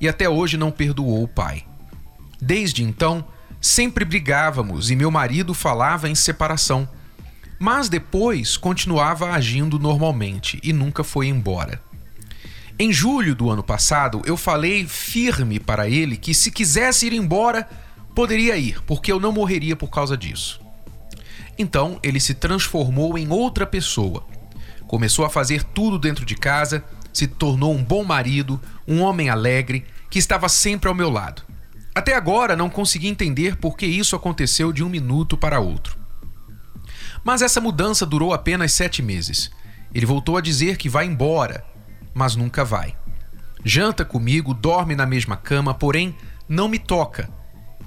e 0.00 0.08
até 0.08 0.28
hoje 0.28 0.56
não 0.56 0.70
perdoou 0.70 1.22
o 1.22 1.28
pai. 1.28 1.64
Desde 2.40 2.82
então, 2.82 3.24
sempre 3.60 4.04
brigávamos 4.04 4.90
e 4.90 4.96
meu 4.96 5.10
marido 5.10 5.52
falava 5.52 6.08
em 6.08 6.14
separação. 6.14 6.88
Mas 7.58 7.88
depois 7.88 8.56
continuava 8.56 9.30
agindo 9.30 9.78
normalmente 9.78 10.58
e 10.62 10.72
nunca 10.72 11.04
foi 11.04 11.26
embora. 11.26 11.80
Em 12.78 12.90
julho 12.90 13.34
do 13.34 13.50
ano 13.50 13.62
passado, 13.62 14.22
eu 14.24 14.38
falei 14.38 14.86
firme 14.86 15.60
para 15.60 15.86
ele 15.86 16.16
que 16.16 16.32
se 16.32 16.50
quisesse 16.50 17.06
ir 17.06 17.12
embora, 17.12 17.68
poderia 18.14 18.56
ir, 18.56 18.80
porque 18.86 19.12
eu 19.12 19.20
não 19.20 19.32
morreria 19.32 19.76
por 19.76 19.90
causa 19.90 20.16
disso. 20.16 20.58
Então 21.58 22.00
ele 22.02 22.18
se 22.18 22.32
transformou 22.32 23.18
em 23.18 23.28
outra 23.28 23.66
pessoa. 23.66 24.24
Começou 24.86 25.26
a 25.26 25.30
fazer 25.30 25.62
tudo 25.62 25.98
dentro 25.98 26.24
de 26.24 26.34
casa, 26.34 26.82
se 27.12 27.26
tornou 27.26 27.74
um 27.74 27.84
bom 27.84 28.02
marido, 28.02 28.58
um 28.88 29.02
homem 29.02 29.28
alegre, 29.28 29.84
que 30.08 30.18
estava 30.18 30.48
sempre 30.48 30.88
ao 30.88 30.94
meu 30.94 31.10
lado. 31.10 31.42
Até 31.94 32.14
agora 32.14 32.56
não 32.56 32.70
consegui 32.70 33.08
entender 33.08 33.56
por 33.56 33.76
que 33.76 33.86
isso 33.86 34.14
aconteceu 34.14 34.72
de 34.72 34.84
um 34.84 34.88
minuto 34.88 35.36
para 35.36 35.60
outro. 35.60 35.98
Mas 37.24 37.42
essa 37.42 37.60
mudança 37.60 38.06
durou 38.06 38.32
apenas 38.32 38.72
sete 38.72 39.02
meses. 39.02 39.50
Ele 39.92 40.06
voltou 40.06 40.36
a 40.36 40.40
dizer 40.40 40.76
que 40.76 40.88
vai 40.88 41.06
embora, 41.06 41.64
mas 42.14 42.36
nunca 42.36 42.64
vai. 42.64 42.96
Janta 43.64 44.04
comigo, 44.04 44.54
dorme 44.54 44.94
na 44.94 45.04
mesma 45.04 45.36
cama, 45.36 45.74
porém 45.74 46.14
não 46.48 46.68
me 46.68 46.78
toca. 46.78 47.28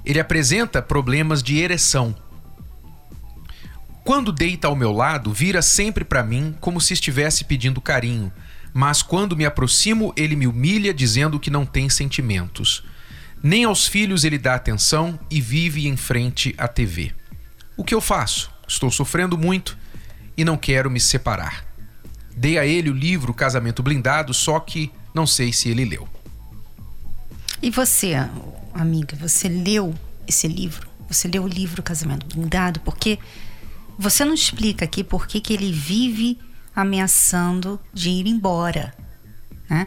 Ele 0.04 0.20
apresenta 0.20 0.82
problemas 0.82 1.42
de 1.42 1.58
ereção. 1.58 2.14
Quando 4.04 4.30
deita 4.30 4.68
ao 4.68 4.76
meu 4.76 4.92
lado, 4.92 5.32
vira 5.32 5.62
sempre 5.62 6.04
para 6.04 6.22
mim 6.22 6.54
como 6.60 6.80
se 6.80 6.92
estivesse 6.92 7.44
pedindo 7.44 7.80
carinho, 7.80 8.30
mas 8.72 9.02
quando 9.02 9.36
me 9.36 9.46
aproximo, 9.46 10.12
ele 10.14 10.36
me 10.36 10.46
humilha 10.46 10.92
dizendo 10.92 11.40
que 11.40 11.50
não 11.50 11.64
tem 11.64 11.88
sentimentos. 11.88 12.84
Nem 13.44 13.64
aos 13.64 13.86
filhos 13.86 14.24
ele 14.24 14.38
dá 14.38 14.54
atenção 14.54 15.20
e 15.30 15.38
vive 15.38 15.86
em 15.86 15.98
frente 15.98 16.54
à 16.56 16.66
TV. 16.66 17.12
O 17.76 17.84
que 17.84 17.94
eu 17.94 18.00
faço? 18.00 18.50
Estou 18.66 18.90
sofrendo 18.90 19.36
muito 19.36 19.76
e 20.34 20.46
não 20.46 20.56
quero 20.56 20.90
me 20.90 20.98
separar. 20.98 21.62
Dei 22.34 22.58
a 22.58 22.64
ele 22.64 22.88
o 22.88 22.94
livro 22.94 23.34
Casamento 23.34 23.82
Blindado, 23.82 24.32
só 24.32 24.58
que 24.58 24.90
não 25.12 25.26
sei 25.26 25.52
se 25.52 25.68
ele 25.68 25.84
leu. 25.84 26.08
E 27.60 27.70
você, 27.70 28.14
amiga, 28.72 29.14
você 29.14 29.46
leu 29.46 29.94
esse 30.26 30.48
livro? 30.48 30.88
Você 31.06 31.28
leu 31.28 31.44
o 31.44 31.48
livro 31.48 31.82
Casamento 31.82 32.24
Blindado? 32.26 32.80
Porque 32.80 33.18
você 33.98 34.24
não 34.24 34.32
explica 34.32 34.86
aqui 34.86 35.04
por 35.04 35.26
que, 35.26 35.38
que 35.38 35.52
ele 35.52 35.70
vive 35.70 36.38
ameaçando 36.74 37.78
de 37.92 38.08
ir 38.08 38.26
embora, 38.26 38.94
né? 39.68 39.86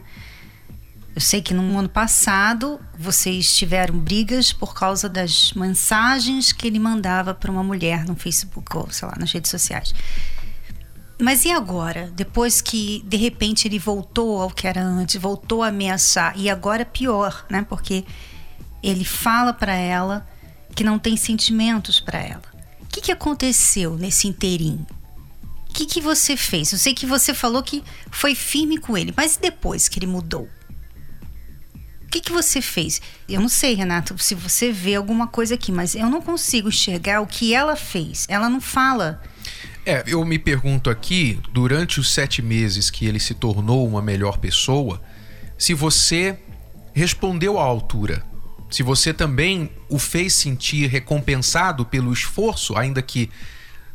Eu 1.17 1.21
sei 1.21 1.41
que 1.41 1.51
no 1.51 1.79
ano 1.79 1.89
passado 1.89 2.79
vocês 2.95 3.57
tiveram 3.57 3.97
brigas 3.97 4.53
por 4.53 4.75
causa 4.75 5.09
das 5.09 5.51
mensagens 5.53 6.51
que 6.51 6.67
ele 6.67 6.77
mandava 6.77 7.33
para 7.33 7.49
uma 7.49 7.63
mulher 7.63 8.05
no 8.05 8.15
Facebook 8.15 8.77
ou 8.77 8.87
sei 8.91 9.07
lá 9.07 9.15
nas 9.17 9.31
redes 9.31 9.49
sociais. 9.49 9.95
Mas 11.19 11.43
e 11.43 11.51
agora? 11.51 12.11
Depois 12.15 12.61
que 12.61 13.03
de 13.03 13.17
repente 13.17 13.67
ele 13.67 13.79
voltou 13.79 14.39
ao 14.39 14.51
que 14.51 14.67
era 14.67 14.83
antes, 14.83 15.19
voltou 15.19 15.63
a 15.63 15.69
ameaçar 15.69 16.37
e 16.37 16.51
agora 16.51 16.83
é 16.83 16.85
pior, 16.85 17.47
né? 17.49 17.65
Porque 17.67 18.05
ele 18.83 19.03
fala 19.03 19.51
para 19.51 19.73
ela 19.73 20.23
que 20.75 20.83
não 20.83 20.99
tem 20.99 21.17
sentimentos 21.17 21.99
para 21.99 22.19
ela. 22.19 22.43
O 22.79 22.85
que, 22.85 23.01
que 23.01 23.11
aconteceu 23.11 23.97
nesse 23.97 24.27
inteirinho? 24.27 24.85
O 25.67 25.73
que, 25.73 25.87
que 25.87 25.99
você 25.99 26.37
fez? 26.37 26.71
Eu 26.71 26.77
sei 26.77 26.93
que 26.93 27.07
você 27.07 27.33
falou 27.33 27.63
que 27.63 27.83
foi 28.11 28.35
firme 28.35 28.77
com 28.77 28.95
ele, 28.95 29.11
mas 29.17 29.35
depois 29.35 29.89
que 29.89 29.97
ele 29.97 30.05
mudou? 30.05 30.47
O 32.07 32.09
que, 32.09 32.21
que 32.21 32.31
você 32.31 32.61
fez? 32.61 33.01
Eu 33.27 33.41
não 33.41 33.49
sei, 33.49 33.75
Renato, 33.75 34.17
se 34.17 34.33
você 34.33 34.71
vê 34.71 34.95
alguma 34.95 35.27
coisa 35.27 35.55
aqui, 35.55 35.71
mas 35.71 35.93
eu 35.93 36.09
não 36.09 36.21
consigo 36.21 36.69
enxergar 36.69 37.21
o 37.21 37.27
que 37.27 37.53
ela 37.53 37.75
fez. 37.75 38.25
Ela 38.29 38.49
não 38.49 38.61
fala 38.61 39.21
é, 39.87 40.03
eu 40.05 40.25
me 40.25 40.37
pergunto 40.37 40.89
aqui, 40.89 41.39
durante 41.53 41.97
os 41.97 42.13
sete 42.13 42.41
meses 42.41 42.89
que 42.89 43.05
ele 43.05 43.21
se 43.21 43.33
tornou 43.33 43.87
uma 43.87 44.01
melhor 44.01 44.37
pessoa, 44.37 45.01
se 45.57 45.73
você 45.73 46.37
respondeu 46.93 47.57
à 47.57 47.63
altura. 47.63 48.21
Se 48.69 48.83
você 48.83 49.13
também 49.13 49.71
o 49.87 49.97
fez 49.97 50.33
sentir 50.33 50.89
recompensado 50.89 51.85
pelo 51.85 52.11
esforço, 52.11 52.77
ainda 52.77 53.01
que 53.01 53.29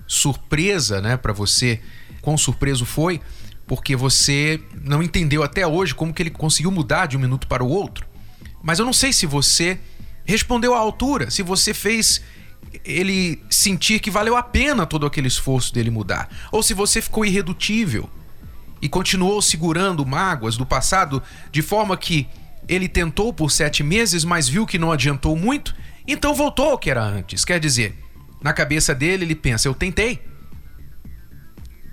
surpresa, 0.07 0.99
né, 1.03 1.19
para 1.19 1.35
você, 1.35 1.79
quão 2.23 2.39
surpreso 2.39 2.87
foi, 2.87 3.21
porque 3.73 3.97
você 3.97 4.61
não 4.85 5.03
entendeu 5.03 5.43
até 5.43 5.67
hoje 5.67 5.95
como 5.95 6.13
que 6.13 6.23
ele 6.23 6.29
conseguiu 6.29 6.71
mudar 6.71 7.07
de 7.07 7.17
um 7.17 7.21
minuto 7.21 7.47
para 7.47 7.65
o 7.65 7.69
outro. 7.71 8.07
Mas 8.63 8.79
eu 8.79 8.85
não 8.85 8.93
sei 8.93 9.15
se 9.15 9.25
você 9.25 9.81
respondeu 10.27 10.75
à 10.75 10.79
altura, 10.79 11.31
se 11.31 11.43
você 11.43 11.73
fez 11.73 12.21
ele 12.85 13.43
sentir 13.49 13.99
que 13.99 14.11
valeu 14.11 14.37
a 14.37 14.43
pena 14.43 14.85
todo 14.85 15.07
aquele 15.07 15.27
esforço 15.27 15.73
dele 15.73 15.89
mudar. 15.89 16.29
Ou 16.53 16.63
se 16.63 16.75
você 16.75 17.01
ficou 17.01 17.25
irredutível 17.25 18.11
e 18.83 18.91
continuou 18.91 19.41
segurando 19.41 20.05
mágoas 20.05 20.55
do 20.59 20.67
passado 20.67 21.23
de 21.51 21.63
forma 21.63 21.97
que 21.97 22.29
ele 22.69 22.91
tentou 22.91 23.33
por 23.33 23.51
sete 23.51 23.83
meses, 23.83 24.23
mas 24.23 24.47
viu 24.47 24.67
que 24.67 24.79
não 24.79 24.93
adiantou 24.93 25.35
muito, 25.35 25.75
então 26.07 26.35
voltou 26.35 26.73
ao 26.73 26.79
que 26.79 26.91
era 26.91 27.03
antes. 27.03 27.43
Quer 27.43 27.59
dizer, 27.59 27.99
na 28.43 28.53
cabeça 28.53 28.95
dele 28.95 29.25
ele 29.25 29.35
pensa: 29.35 29.67
eu 29.67 29.73
tentei. 29.73 30.21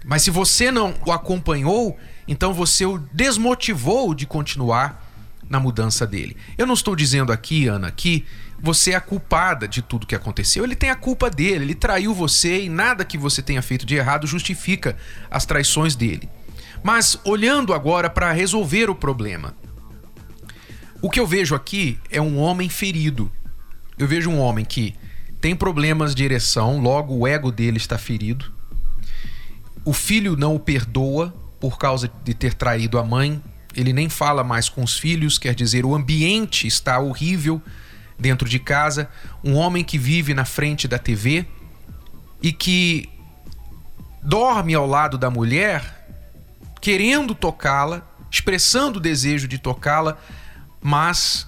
Mas 0.10 0.24
se 0.24 0.32
você 0.32 0.72
não 0.72 0.96
o 1.06 1.12
acompanhou, 1.12 1.96
então 2.28 2.52
você 2.52 2.84
o 2.84 2.98
desmotivou 3.14 4.16
de 4.16 4.26
continuar 4.26 5.08
na 5.48 5.60
mudança 5.60 6.08
dele. 6.08 6.36
Eu 6.58 6.66
não 6.66 6.74
estou 6.74 6.96
dizendo 6.96 7.32
aqui, 7.32 7.68
Ana, 7.68 7.92
que 7.92 8.26
você 8.60 8.94
é 8.94 8.96
a 8.96 9.02
culpada 9.02 9.68
de 9.68 9.84
tudo 9.84 10.08
que 10.08 10.16
aconteceu. 10.16 10.64
Ele 10.64 10.76
tem 10.76 10.90
a 10.90 10.96
culpa 10.96 11.30
dele, 11.30 11.64
ele 11.64 11.76
traiu 11.76 12.12
você 12.12 12.64
e 12.64 12.70
nada 12.70 13.06
que 13.06 13.20
você 13.20 13.44
tenha 13.44 13.62
feito 13.62 13.86
de 13.86 13.98
errado 13.98 14.26
justifica 14.26 14.98
as 15.30 15.46
traições 15.46 15.96
dele. 15.96 16.28
Mas 16.82 17.20
olhando 17.24 17.72
agora 17.72 18.10
para 18.10 18.32
resolver 18.32 18.90
o 18.90 18.96
problema, 18.96 19.56
o 21.04 21.10
que 21.12 21.20
eu 21.20 21.28
vejo 21.28 21.54
aqui 21.54 22.00
é 22.10 22.20
um 22.20 22.40
homem 22.40 22.68
ferido. 22.68 23.32
Eu 23.96 24.08
vejo 24.08 24.32
um 24.32 24.40
homem 24.40 24.66
que 24.66 24.96
tem 25.40 25.56
problemas 25.56 26.16
de 26.16 26.24
ereção, 26.24 26.82
logo 26.82 27.16
o 27.16 27.28
ego 27.28 27.52
dele 27.52 27.78
está 27.78 27.96
ferido. 27.96 28.58
O 29.86 29.94
filho 29.94 30.36
não 30.36 30.56
o 30.56 30.60
perdoa 30.60 31.34
por 31.60 31.78
causa 31.78 32.10
de 32.24 32.34
ter 32.34 32.54
traído 32.54 32.98
a 32.98 33.04
mãe. 33.04 33.42
Ele 33.76 33.94
nem 33.94 34.10
fala 34.10 34.44
mais 34.44 34.70
com 34.70 34.84
os 34.84 34.98
filhos, 34.98 35.38
quer 35.38 35.54
dizer, 35.54 35.86
o 35.86 35.94
ambiente 35.94 36.68
está 36.68 37.00
horrível 37.00 37.62
dentro 38.18 38.50
de 38.50 38.60
casa, 38.60 39.10
um 39.44 39.56
homem 39.56 39.84
que 39.84 39.98
vive 39.98 40.34
na 40.34 40.44
frente 40.44 40.88
da 40.88 40.98
TV 40.98 41.46
e 42.42 42.52
que 42.52 43.10
dorme 44.22 44.74
ao 44.74 44.86
lado 44.86 45.18
da 45.18 45.30
mulher, 45.30 46.08
querendo 46.82 47.34
tocá-la, 47.34 48.06
expressando 48.30 49.00
o 49.00 49.02
desejo 49.02 49.48
de 49.48 49.58
tocá-la, 49.58 50.18
mas 50.82 51.48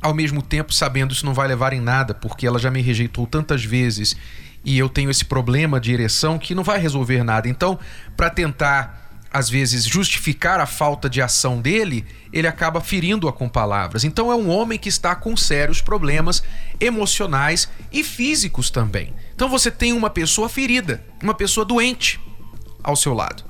ao 0.00 0.14
mesmo 0.14 0.42
tempo 0.42 0.72
sabendo 0.72 1.12
isso 1.12 1.26
não 1.26 1.34
vai 1.34 1.48
levar 1.48 1.72
em 1.72 1.80
nada, 1.80 2.14
porque 2.14 2.46
ela 2.46 2.58
já 2.58 2.70
me 2.70 2.82
rejeitou 2.82 3.26
tantas 3.26 3.64
vezes 3.64 4.16
e 4.64 4.78
eu 4.78 4.88
tenho 4.88 5.10
esse 5.10 5.24
problema 5.24 5.80
de 5.80 5.92
ereção 5.92 6.38
que 6.38 6.54
não 6.54 6.62
vai 6.62 6.78
resolver 6.78 7.22
nada. 7.22 7.48
Então, 7.48 7.78
para 8.16 8.30
tentar 8.30 9.02
às 9.32 9.48
vezes 9.48 9.84
justificar 9.84 10.60
a 10.60 10.66
falta 10.66 11.08
de 11.08 11.22
ação 11.22 11.60
dele, 11.60 12.04
ele 12.32 12.46
acaba 12.46 12.80
ferindo-a 12.82 13.32
com 13.32 13.48
palavras. 13.48 14.04
Então 14.04 14.30
é 14.30 14.34
um 14.34 14.50
homem 14.50 14.78
que 14.78 14.90
está 14.90 15.14
com 15.14 15.34
sérios 15.36 15.80
problemas 15.80 16.42
emocionais 16.78 17.68
e 17.90 18.04
físicos 18.04 18.68
também. 18.68 19.14
Então 19.34 19.48
você 19.48 19.70
tem 19.70 19.94
uma 19.94 20.10
pessoa 20.10 20.50
ferida, 20.50 21.02
uma 21.22 21.32
pessoa 21.32 21.64
doente 21.64 22.20
ao 22.82 22.94
seu 22.94 23.14
lado. 23.14 23.42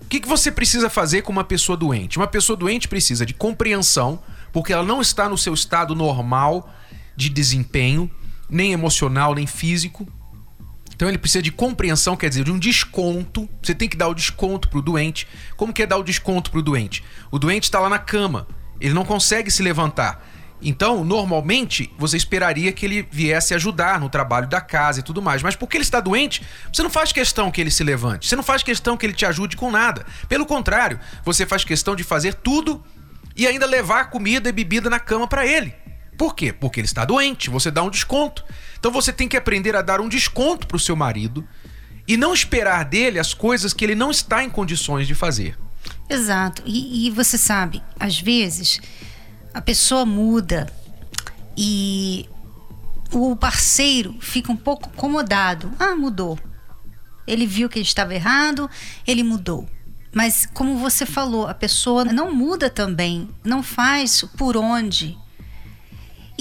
O 0.00 0.06
que, 0.06 0.20
que 0.20 0.28
você 0.28 0.50
precisa 0.50 0.90
fazer 0.90 1.22
com 1.22 1.30
uma 1.30 1.44
pessoa 1.44 1.76
doente? 1.76 2.18
Uma 2.18 2.26
pessoa 2.26 2.56
doente 2.56 2.88
precisa 2.88 3.24
de 3.24 3.32
compreensão, 3.32 4.20
porque 4.52 4.72
ela 4.72 4.82
não 4.82 5.00
está 5.00 5.28
no 5.28 5.38
seu 5.38 5.54
estado 5.54 5.94
normal 5.94 6.68
de 7.16 7.28
desempenho, 7.28 8.10
nem 8.50 8.72
emocional, 8.72 9.34
nem 9.34 9.46
físico. 9.46 10.06
Então 11.02 11.10
ele 11.10 11.18
precisa 11.18 11.42
de 11.42 11.50
compreensão, 11.50 12.16
quer 12.16 12.28
dizer, 12.28 12.44
de 12.44 12.52
um 12.52 12.58
desconto. 12.60 13.48
Você 13.60 13.74
tem 13.74 13.88
que 13.88 13.96
dar 13.96 14.06
o 14.06 14.14
desconto 14.14 14.68
para 14.68 14.78
o 14.78 14.82
doente. 14.82 15.26
Como 15.56 15.72
que 15.72 15.82
é 15.82 15.86
dar 15.86 15.96
o 15.96 16.02
desconto 16.04 16.48
para 16.48 16.60
o 16.60 16.62
doente? 16.62 17.02
O 17.28 17.40
doente 17.40 17.64
está 17.64 17.80
lá 17.80 17.88
na 17.88 17.98
cama, 17.98 18.46
ele 18.80 18.94
não 18.94 19.04
consegue 19.04 19.50
se 19.50 19.64
levantar. 19.64 20.24
Então, 20.62 21.02
normalmente, 21.02 21.92
você 21.98 22.16
esperaria 22.16 22.70
que 22.70 22.86
ele 22.86 23.08
viesse 23.10 23.52
ajudar 23.52 23.98
no 23.98 24.08
trabalho 24.08 24.46
da 24.46 24.60
casa 24.60 25.00
e 25.00 25.02
tudo 25.02 25.20
mais. 25.20 25.42
Mas 25.42 25.56
porque 25.56 25.76
ele 25.76 25.82
está 25.82 25.98
doente, 25.98 26.40
você 26.72 26.84
não 26.84 26.90
faz 26.90 27.10
questão 27.10 27.50
que 27.50 27.60
ele 27.60 27.72
se 27.72 27.82
levante. 27.82 28.28
Você 28.28 28.36
não 28.36 28.44
faz 28.44 28.62
questão 28.62 28.96
que 28.96 29.04
ele 29.04 29.12
te 29.12 29.26
ajude 29.26 29.56
com 29.56 29.72
nada. 29.72 30.06
Pelo 30.28 30.46
contrário, 30.46 31.00
você 31.24 31.44
faz 31.44 31.64
questão 31.64 31.96
de 31.96 32.04
fazer 32.04 32.34
tudo 32.34 32.80
e 33.34 33.44
ainda 33.44 33.66
levar 33.66 34.08
comida 34.08 34.50
e 34.50 34.52
bebida 34.52 34.88
na 34.88 35.00
cama 35.00 35.26
para 35.26 35.44
ele. 35.44 35.74
Por 36.22 36.36
quê? 36.36 36.52
Porque 36.52 36.78
ele 36.78 36.86
está 36.86 37.04
doente, 37.04 37.50
você 37.50 37.68
dá 37.68 37.82
um 37.82 37.90
desconto. 37.90 38.44
Então 38.78 38.92
você 38.92 39.12
tem 39.12 39.28
que 39.28 39.36
aprender 39.36 39.74
a 39.74 39.82
dar 39.82 40.00
um 40.00 40.08
desconto 40.08 40.68
para 40.68 40.76
o 40.76 40.78
seu 40.78 40.94
marido 40.94 41.44
e 42.06 42.16
não 42.16 42.32
esperar 42.32 42.84
dele 42.84 43.18
as 43.18 43.34
coisas 43.34 43.74
que 43.74 43.84
ele 43.84 43.96
não 43.96 44.08
está 44.08 44.44
em 44.44 44.48
condições 44.48 45.08
de 45.08 45.16
fazer. 45.16 45.58
Exato. 46.08 46.62
E, 46.64 47.08
e 47.08 47.10
você 47.10 47.36
sabe, 47.36 47.82
às 47.98 48.20
vezes 48.20 48.80
a 49.52 49.60
pessoa 49.60 50.06
muda 50.06 50.72
e 51.56 52.28
o 53.10 53.34
parceiro 53.34 54.14
fica 54.20 54.52
um 54.52 54.56
pouco 54.56 54.90
acomodado. 54.90 55.72
Ah, 55.76 55.96
mudou. 55.96 56.38
Ele 57.26 57.48
viu 57.48 57.68
que 57.68 57.80
ele 57.80 57.84
estava 57.84 58.14
errado, 58.14 58.70
ele 59.04 59.24
mudou. 59.24 59.68
Mas 60.14 60.46
como 60.46 60.78
você 60.78 61.04
falou, 61.04 61.48
a 61.48 61.54
pessoa 61.54 62.04
não 62.04 62.32
muda 62.32 62.70
também, 62.70 63.28
não 63.42 63.60
faz 63.60 64.22
por 64.38 64.56
onde. 64.56 65.20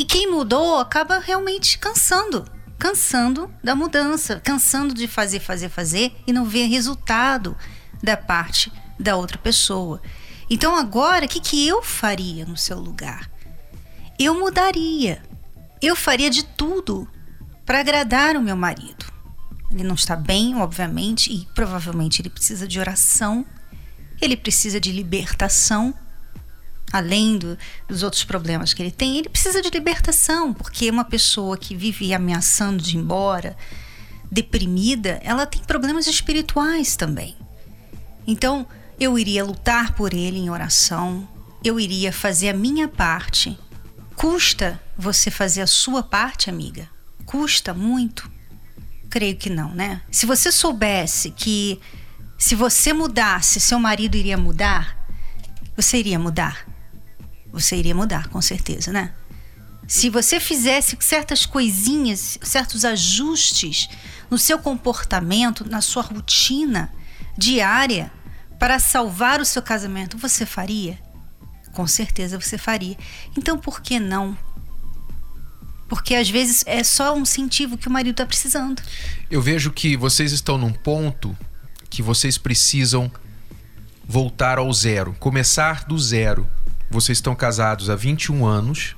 E 0.02 0.04
quem 0.04 0.32
mudou 0.32 0.80
acaba 0.80 1.20
realmente 1.20 1.78
cansando, 1.78 2.44
cansando 2.80 3.54
da 3.64 3.76
mudança, 3.76 4.42
cansando 4.44 4.96
de 4.96 5.08
fazer, 5.08 5.40
fazer, 5.40 5.70
fazer 5.70 6.12
e 6.26 6.34
não 6.34 6.44
ver 6.44 6.66
resultado 6.66 7.56
da 8.02 8.18
parte 8.18 8.74
da 9.00 9.16
outra 9.16 9.38
pessoa. 9.38 10.02
Então 10.50 10.76
agora, 10.76 11.26
o 11.26 11.30
que, 11.30 11.40
que 11.40 11.68
eu 11.68 11.84
faria 11.84 12.46
no 12.48 12.58
seu 12.58 12.80
lugar? 12.80 13.30
Eu 14.18 14.34
mudaria. 14.40 15.22
Eu 15.80 15.96
faria 15.96 16.32
de 16.32 16.46
tudo 16.46 17.08
para 17.64 17.82
agradar 17.82 18.36
o 18.36 18.42
meu 18.42 18.56
marido. 18.56 19.06
Ele 19.70 19.84
não 19.84 19.94
está 19.94 20.16
bem, 20.16 20.56
obviamente, 20.56 21.32
e 21.32 21.48
provavelmente 21.54 22.24
ele 22.24 22.30
precisa 22.32 22.68
de 22.68 22.80
oração, 22.80 23.46
ele 24.20 24.36
precisa 24.36 24.80
de 24.80 24.92
libertação 24.92 25.94
além 26.92 27.38
do, 27.38 27.58
dos 27.88 28.04
outros 28.04 28.24
problemas 28.24 28.74
que 28.74 28.82
ele 28.82 28.92
tem, 28.92 29.18
ele 29.18 29.30
precisa 29.30 29.62
de 29.62 29.70
libertação, 29.70 30.54
porque 30.54 30.90
uma 30.90 31.06
pessoa 31.06 31.58
que 31.58 31.76
vive 31.76 32.14
ameaçando 32.14 32.84
de 32.84 32.98
ir 32.98 33.00
embora, 33.00 33.56
deprimida, 34.30 35.20
ela 35.24 35.46
tem 35.46 35.62
problemas 35.62 36.08
espirituais 36.08 36.96
também. 36.96 37.36
Então, 38.28 38.68
eu 39.00 39.18
iria 39.18 39.44
lutar 39.44 39.94
por 39.94 40.14
ele 40.14 40.38
em 40.38 40.50
oração, 40.50 41.28
eu 41.64 41.80
iria 41.80 42.12
fazer 42.12 42.50
a 42.50 42.54
minha 42.54 42.88
parte. 42.88 43.58
Custa 44.16 44.80
você 44.98 45.32
fazer 45.32 45.62
a 45.62 45.68
sua 45.68 46.04
parte, 46.04 46.50
amiga? 46.50 46.90
Custa 47.26 47.74
muito? 47.74 48.30
Creio 49.10 49.36
que 49.36 49.50
não, 49.50 49.74
né? 49.74 50.02
Se 50.12 50.26
você 50.26 50.52
soubesse 50.52 51.32
que 51.32 51.80
se 52.38 52.56
você 52.56 52.94
mudasse, 52.94 53.60
seu 53.60 53.80
marido 53.80 54.16
iria 54.16 54.38
mudar, 54.38 54.98
você 55.76 55.98
iria 55.98 56.18
mudar 56.18 56.66
você 57.52 57.76
iria 57.76 57.94
mudar, 57.94 58.28
com 58.30 58.42
certeza, 58.42 58.92
né? 58.92 59.14
Se 59.88 60.10
você 60.10 60.40
fizesse 60.40 60.98
certas 61.02 61.46
coisinhas, 61.46 62.40
certos 62.42 62.86
ajustes 62.86 63.90
no 64.30 64.38
seu 64.38 64.58
comportamento, 64.58 65.70
na 65.70 65.82
sua 65.82 66.02
rotina 66.02 66.92
diária 67.38 68.12
para 68.58 68.80
salvar 68.80 69.42
o 69.42 69.46
seu 69.46 69.62
casamento, 69.62 70.18
você 70.18 70.46
faria? 70.46 70.98
Com 71.74 71.86
certeza 71.88 72.40
você 72.40 72.58
faria. 72.58 72.96
Então 73.38 73.58
por 73.58 73.82
que 73.82 74.00
não? 74.00 74.38
Porque 75.90 76.16
às 76.16 76.30
vezes 76.30 76.64
é 76.66 76.84
só 76.86 77.14
um 77.14 77.24
incentivo 77.24 77.78
que 77.78 77.90
o 77.90 77.92
marido 77.92 78.14
está 78.14 78.26
precisando. 78.26 78.82
Eu 79.30 79.42
vejo 79.42 79.72
que 79.72 79.98
vocês 79.98 80.32
estão 80.32 80.58
num 80.58 80.72
ponto 80.72 81.38
que 81.90 82.02
vocês 82.02 82.38
precisam 82.38 83.12
voltar 84.08 84.58
ao 84.58 84.72
zero, 84.72 85.14
começar 85.20 85.84
do 85.84 86.00
zero 86.00 86.48
vocês 86.92 87.18
estão 87.18 87.34
casados 87.34 87.90
há 87.90 87.96
21 87.96 88.46
anos. 88.46 88.96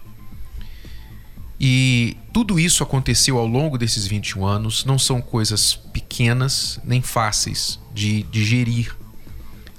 E 1.60 2.18
tudo 2.34 2.60
isso 2.60 2.84
aconteceu 2.84 3.38
ao 3.38 3.48
longo 3.48 3.78
desses 3.78 4.06
21 4.06 4.46
anos. 4.46 4.84
Não 4.84 5.00
são 5.00 5.22
coisas 5.22 5.76
pequenas 5.76 6.80
nem 6.84 7.02
fáceis 7.02 7.80
de 7.94 8.24
digerir, 8.24 8.96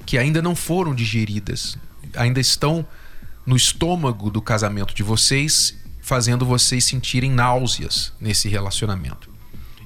que 0.07 0.17
ainda 0.17 0.41
não 0.41 0.55
foram 0.55 0.95
digeridas, 0.95 1.77
ainda 2.17 2.41
estão 2.41 2.87
no 3.45 3.57
estômago 3.57 4.31
do 4.31 4.41
casamento 4.41 4.95
de 4.95 5.03
vocês, 5.03 5.77
fazendo 6.01 6.47
vocês 6.47 6.85
sentirem 6.85 7.31
náuseas 7.31 8.13
nesse 8.21 8.49
relacionamento. 8.49 9.29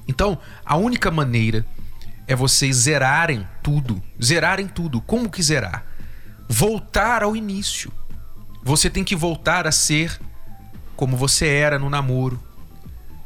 Então, 0.07 0.39
a 0.65 0.77
única 0.77 1.11
maneira 1.11 1.67
é 2.27 2.37
vocês 2.37 2.77
zerarem 2.77 3.49
tudo. 3.63 4.03
Zerarem 4.23 4.69
tudo. 4.69 5.01
Como 5.01 5.31
que 5.31 5.43
zerar? 5.43 5.85
Voltar 6.49 7.23
ao 7.23 7.35
início. 7.35 7.91
Você 8.63 8.91
tem 8.91 9.05
que 9.05 9.17
voltar 9.17 9.67
a 9.67 9.73
ser 9.73 10.21
como 10.97 11.17
você 11.17 11.47
era 11.47 11.79
no 11.79 11.89
namoro. 11.89 12.43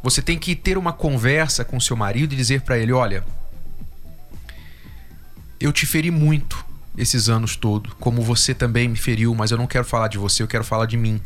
Você 0.03 0.21
tem 0.21 0.39
que 0.39 0.55
ter 0.55 0.77
uma 0.77 0.93
conversa 0.93 1.65
com 1.65 1.81
seu 1.81 1.97
marido 1.97 2.33
e 2.35 2.37
dizer 2.37 2.63
para 2.63 2.79
ele: 2.79 2.93
olha, 2.93 3.25
eu 5.59 5.73
te 5.73 5.87
feri 5.87 6.11
muito 6.11 6.65
esses 6.99 7.29
anos 7.29 7.57
todos, 7.57 7.95
como 7.95 8.21
você 8.21 8.53
também 8.53 8.89
me 8.89 8.97
feriu, 8.97 9.35
mas 9.35 9.51
eu 9.51 9.57
não 9.57 9.67
quero 9.67 9.85
falar 9.85 10.09
de 10.09 10.19
você, 10.19 10.43
eu 10.43 10.49
quero 10.49 10.65
falar 10.65 10.87
de 10.87 10.97
mim. 10.97 11.21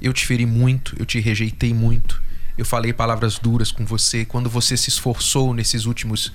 Eu 0.00 0.12
te 0.12 0.24
feri 0.26 0.46
muito, 0.46 0.94
eu 0.98 1.04
te 1.04 1.18
rejeitei 1.18 1.74
muito. 1.74 2.22
eu 2.56 2.64
falei 2.64 2.92
palavras 2.92 3.38
duras 3.38 3.72
com 3.72 3.84
você, 3.84 4.24
quando 4.24 4.50
você 4.50 4.76
se 4.76 4.88
esforçou 4.88 5.54
nesses 5.54 5.86
últimos, 5.86 6.32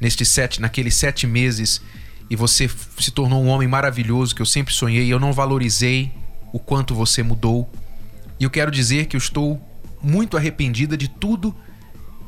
nestes 0.00 0.28
sete, 0.28 0.60
naqueles 0.60 0.94
sete 0.94 1.26
meses 1.26 1.80
e 2.28 2.36
você 2.36 2.70
se 2.98 3.10
tornou 3.10 3.42
um 3.42 3.48
homem 3.48 3.68
maravilhoso 3.68 4.34
que 4.34 4.42
eu 4.42 4.46
sempre 4.46 4.72
sonhei, 4.72 5.12
eu 5.12 5.20
não 5.20 5.32
valorizei 5.32 6.12
o 6.54 6.60
quanto 6.60 6.94
você 6.94 7.20
mudou. 7.20 7.68
E 8.38 8.44
eu 8.44 8.50
quero 8.50 8.70
dizer 8.70 9.06
que 9.06 9.16
eu 9.16 9.18
estou 9.18 9.60
muito 10.00 10.36
arrependida 10.36 10.96
de 10.96 11.08
tudo 11.08 11.52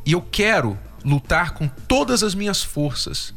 e 0.04 0.10
eu 0.10 0.20
quero 0.20 0.76
lutar 1.04 1.54
com 1.54 1.68
todas 1.68 2.24
as 2.24 2.34
minhas 2.34 2.60
forças 2.60 3.32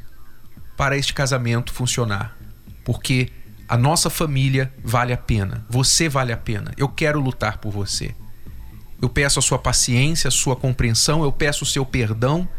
para 0.75 0.97
este 0.97 1.13
casamento 1.13 1.71
funcionar, 1.71 2.36
porque 2.84 3.30
a 3.67 3.78
nossa 3.78 4.10
família 4.10 4.73
vale 4.84 5.13
a 5.13 5.17
pena, 5.17 5.63
você 5.69 6.10
vale 6.10 6.34
a 6.34 6.38
pena. 6.38 6.73
Eu 6.75 6.89
quero 6.89 7.19
lutar 7.19 7.60
por 7.60 7.71
você. 7.71 8.15
Eu 8.99 9.10
peço 9.10 9.38
a 9.38 9.43
sua 9.43 9.60
paciência, 9.60 10.28
a 10.28 10.32
sua 10.32 10.56
compreensão, 10.56 11.23
eu 11.23 11.32
peço 11.32 11.63
o 11.63 11.67
seu 11.67 11.86
perdão 11.86 12.49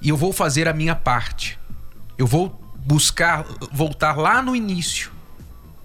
e 0.00 0.08
eu 0.08 0.16
vou 0.16 0.32
fazer 0.32 0.66
a 0.66 0.72
minha 0.72 0.94
parte. 0.94 1.58
Eu 2.16 2.26
vou 2.26 2.58
buscar 2.86 3.44
voltar 3.70 4.16
lá 4.16 4.40
no 4.40 4.56
início 4.56 5.17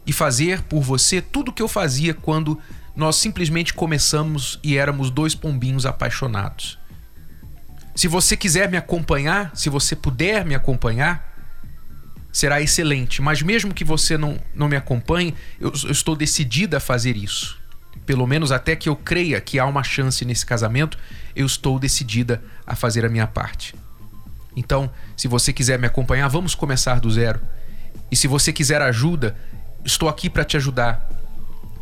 e 0.05 0.13
fazer 0.13 0.61
por 0.63 0.81
você 0.81 1.21
tudo 1.21 1.49
o 1.49 1.53
que 1.53 1.61
eu 1.61 1.67
fazia 1.67 2.13
quando 2.13 2.59
nós 2.95 3.15
simplesmente 3.15 3.73
começamos 3.73 4.59
e 4.63 4.77
éramos 4.77 5.09
dois 5.09 5.33
pombinhos 5.33 5.85
apaixonados. 5.85 6.77
Se 7.95 8.07
você 8.07 8.35
quiser 8.35 8.69
me 8.69 8.77
acompanhar, 8.77 9.51
se 9.55 9.69
você 9.69 9.95
puder 9.95 10.45
me 10.45 10.55
acompanhar, 10.55 11.31
será 12.31 12.61
excelente. 12.61 13.21
Mas 13.21 13.41
mesmo 13.41 13.73
que 13.73 13.83
você 13.83 14.17
não, 14.17 14.39
não 14.53 14.67
me 14.67 14.75
acompanhe, 14.75 15.33
eu, 15.59 15.71
eu 15.83 15.91
estou 15.91 16.15
decidida 16.15 16.77
a 16.77 16.79
fazer 16.79 17.15
isso 17.15 17.63
pelo 18.05 18.27
menos 18.27 18.51
até 18.51 18.75
que 18.75 18.89
eu 18.89 18.95
creia 18.95 19.39
que 19.39 19.59
há 19.59 19.65
uma 19.65 19.83
chance 19.83 20.23
nesse 20.25 20.45
casamento, 20.45 20.97
eu 21.35 21.45
estou 21.45 21.79
decidida 21.79 22.43
a 22.65 22.75
fazer 22.75 23.05
a 23.05 23.09
minha 23.09 23.27
parte. 23.27 23.73
Então, 24.55 24.91
se 25.17 25.27
você 25.27 25.51
quiser 25.51 25.79
me 25.79 25.87
acompanhar, 25.87 26.27
vamos 26.27 26.53
começar 26.53 26.99
do 26.99 27.09
zero. 27.09 27.39
E 28.11 28.15
se 28.15 28.27
você 28.27 28.53
quiser 28.53 28.81
ajuda, 28.81 29.35
estou 29.85 30.09
aqui 30.09 30.29
para 30.29 30.43
te 30.43 30.57
ajudar. 30.57 31.09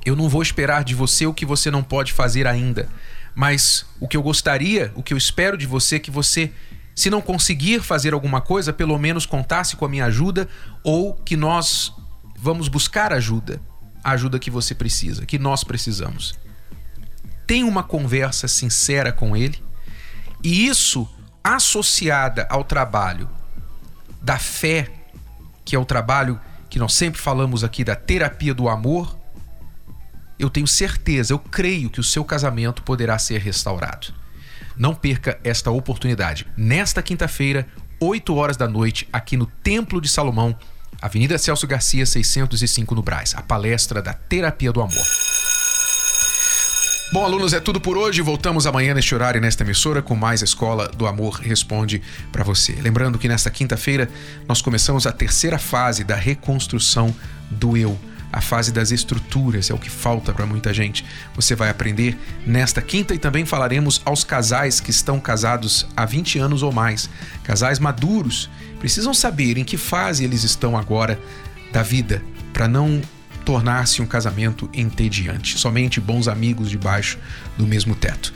Eu 0.06 0.16
não 0.16 0.28
vou 0.28 0.42
esperar 0.42 0.84
de 0.84 0.96
você 0.96 1.26
o 1.26 1.34
que 1.34 1.46
você 1.46 1.70
não 1.70 1.84
pode 1.84 2.12
fazer 2.14 2.48
ainda, 2.48 2.90
mas 3.36 3.86
o 4.00 4.08
que 4.08 4.18
eu 4.18 4.24
gostaria, 4.24 4.92
o 4.96 5.04
que 5.04 5.14
eu 5.14 5.18
espero 5.18 5.58
de 5.58 5.68
você 5.68 5.96
é 5.96 6.00
que 6.00 6.12
você, 6.12 6.52
se 6.96 7.10
não 7.10 7.22
conseguir 7.22 7.82
fazer 7.82 8.14
alguma 8.14 8.42
coisa, 8.42 8.74
pelo 8.74 8.98
menos 8.98 9.26
contasse 9.26 9.76
com 9.76 9.86
a 9.86 9.90
minha 9.90 10.06
ajuda 10.06 10.50
ou 10.84 11.14
que 11.14 11.38
nós 11.38 11.94
vamos 12.38 12.68
buscar 12.68 13.14
ajuda 13.14 13.62
a 14.04 14.12
ajuda 14.12 14.40
que 14.40 14.50
você 14.50 14.74
precisa, 14.74 15.26
que 15.26 15.38
nós 15.38 15.64
precisamos. 15.64 16.34
Tenha 17.46 17.66
uma 17.66 17.84
conversa 17.84 18.48
sincera 18.48 19.12
com 19.12 19.38
ele 19.38 19.62
e 20.44 20.68
isso 20.68 21.08
associada 21.44 22.48
ao 22.50 22.64
trabalho 22.64 23.30
da 24.22 24.38
fé, 24.38 24.92
que 25.64 25.76
é 25.76 25.80
o 25.80 25.86
trabalho 25.86 26.40
que 26.72 26.80
nós 26.80 26.94
sempre 26.94 27.20
falamos 27.20 27.66
aqui 27.66 27.84
da 27.84 27.98
terapia 27.98 28.54
do 28.54 28.70
amor, 28.70 29.20
eu 30.40 30.50
tenho 30.50 30.66
certeza, 30.66 31.34
eu 31.34 31.38
creio 31.38 31.90
que 31.90 32.00
o 32.00 32.04
seu 32.04 32.24
casamento 32.24 32.82
poderá 32.82 33.20
ser 33.20 33.42
restaurado. 33.42 34.14
Não 34.78 34.96
perca 34.96 35.38
esta 35.44 35.70
oportunidade. 35.70 36.48
Nesta 36.56 37.04
quinta-feira, 37.04 37.68
8 38.00 38.34
horas 38.34 38.56
da 38.56 38.70
noite, 38.70 39.06
aqui 39.12 39.36
no 39.36 39.46
Templo 39.46 40.00
de 40.00 40.08
Salomão, 40.08 40.58
Avenida 41.02 41.38
Celso 41.38 41.68
Garcia, 41.68 42.06
605 42.06 42.96
no 42.96 43.04
Braz, 43.04 43.36
a 43.36 43.42
palestra 43.42 44.02
da 44.02 44.14
Terapia 44.14 44.72
do 44.72 44.82
Amor. 44.82 45.06
Bom, 47.12 47.26
alunos, 47.26 47.52
é 47.52 47.60
tudo 47.60 47.82
por 47.82 47.98
hoje. 47.98 48.22
Voltamos 48.22 48.66
amanhã 48.66 48.94
neste 48.94 49.14
horário 49.14 49.38
e 49.38 49.42
nesta 49.42 49.64
emissora 49.64 50.02
com 50.02 50.16
mais 50.16 50.42
Escola 50.42 50.88
do 50.88 51.06
Amor 51.06 51.42
Responde 51.42 52.02
para 52.32 52.42
você. 52.42 52.72
Lembrando 52.82 53.20
que 53.20 53.28
nesta 53.28 53.52
quinta-feira 53.52 54.10
nós 54.48 54.62
começamos 54.62 55.06
a 55.06 55.12
terceira 55.12 55.60
fase 55.60 56.06
da 56.06 56.16
reconstrução 56.16 57.14
do 57.50 57.76
eu. 57.76 58.00
A 58.32 58.40
fase 58.40 58.72
das 58.72 58.92
estruturas 58.92 59.70
é 59.70 59.74
o 59.74 59.78
que 59.78 59.90
falta 59.90 60.32
para 60.32 60.46
muita 60.46 60.74
gente. 60.74 61.06
Você 61.36 61.54
vai 61.54 61.70
aprender 61.70 62.18
nesta 62.48 62.82
quinta 62.82 63.14
e 63.14 63.18
também 63.18 63.46
falaremos 63.46 64.02
aos 64.06 64.24
casais 64.24 64.80
que 64.80 64.90
estão 64.90 65.20
casados 65.20 65.86
há 65.98 66.06
20 66.06 66.40
anos 66.40 66.64
ou 66.64 66.72
mais, 66.72 67.10
casais 67.44 67.78
maduros 67.78 68.50
precisam 68.80 69.14
saber 69.14 69.58
em 69.58 69.66
que 69.66 69.76
fase 69.76 70.24
eles 70.24 70.46
estão 70.46 70.78
agora 70.78 71.20
da 71.74 71.84
vida 71.84 72.24
para 72.54 72.70
não 72.70 73.02
tornar-se 73.52 74.02
um 74.02 74.06
casamento 74.06 74.70
entediante. 74.74 75.60
Somente 75.60 76.00
bons 76.00 76.30
amigos 76.30 76.70
debaixo 76.70 77.18
do 77.58 77.68
mesmo 77.68 77.94
teto. 77.94 78.34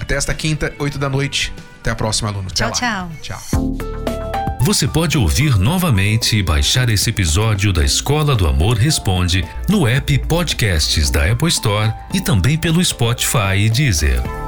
Até 0.00 0.14
esta 0.14 0.32
quinta, 0.32 0.72
8 0.78 0.98
da 0.98 1.10
noite. 1.10 1.52
Até 1.80 1.90
a 1.90 1.94
próxima, 1.94 2.30
aluno. 2.30 2.50
Tchau, 2.50 2.72
tchau. 2.72 3.10
Tchau. 3.20 3.38
Você 4.62 4.88
pode 4.88 5.18
ouvir 5.18 5.58
novamente 5.58 6.38
e 6.38 6.42
baixar 6.42 6.88
esse 6.88 7.10
episódio 7.10 7.74
da 7.74 7.84
Escola 7.84 8.34
do 8.34 8.46
Amor 8.46 8.78
Responde 8.78 9.46
no 9.68 9.86
app 9.86 10.18
Podcasts 10.20 11.10
da 11.10 11.30
Apple 11.30 11.48
Store 11.48 11.92
e 12.14 12.20
também 12.20 12.56
pelo 12.56 12.82
Spotify 12.82 13.56
e 13.58 13.68
Deezer. 13.68 14.47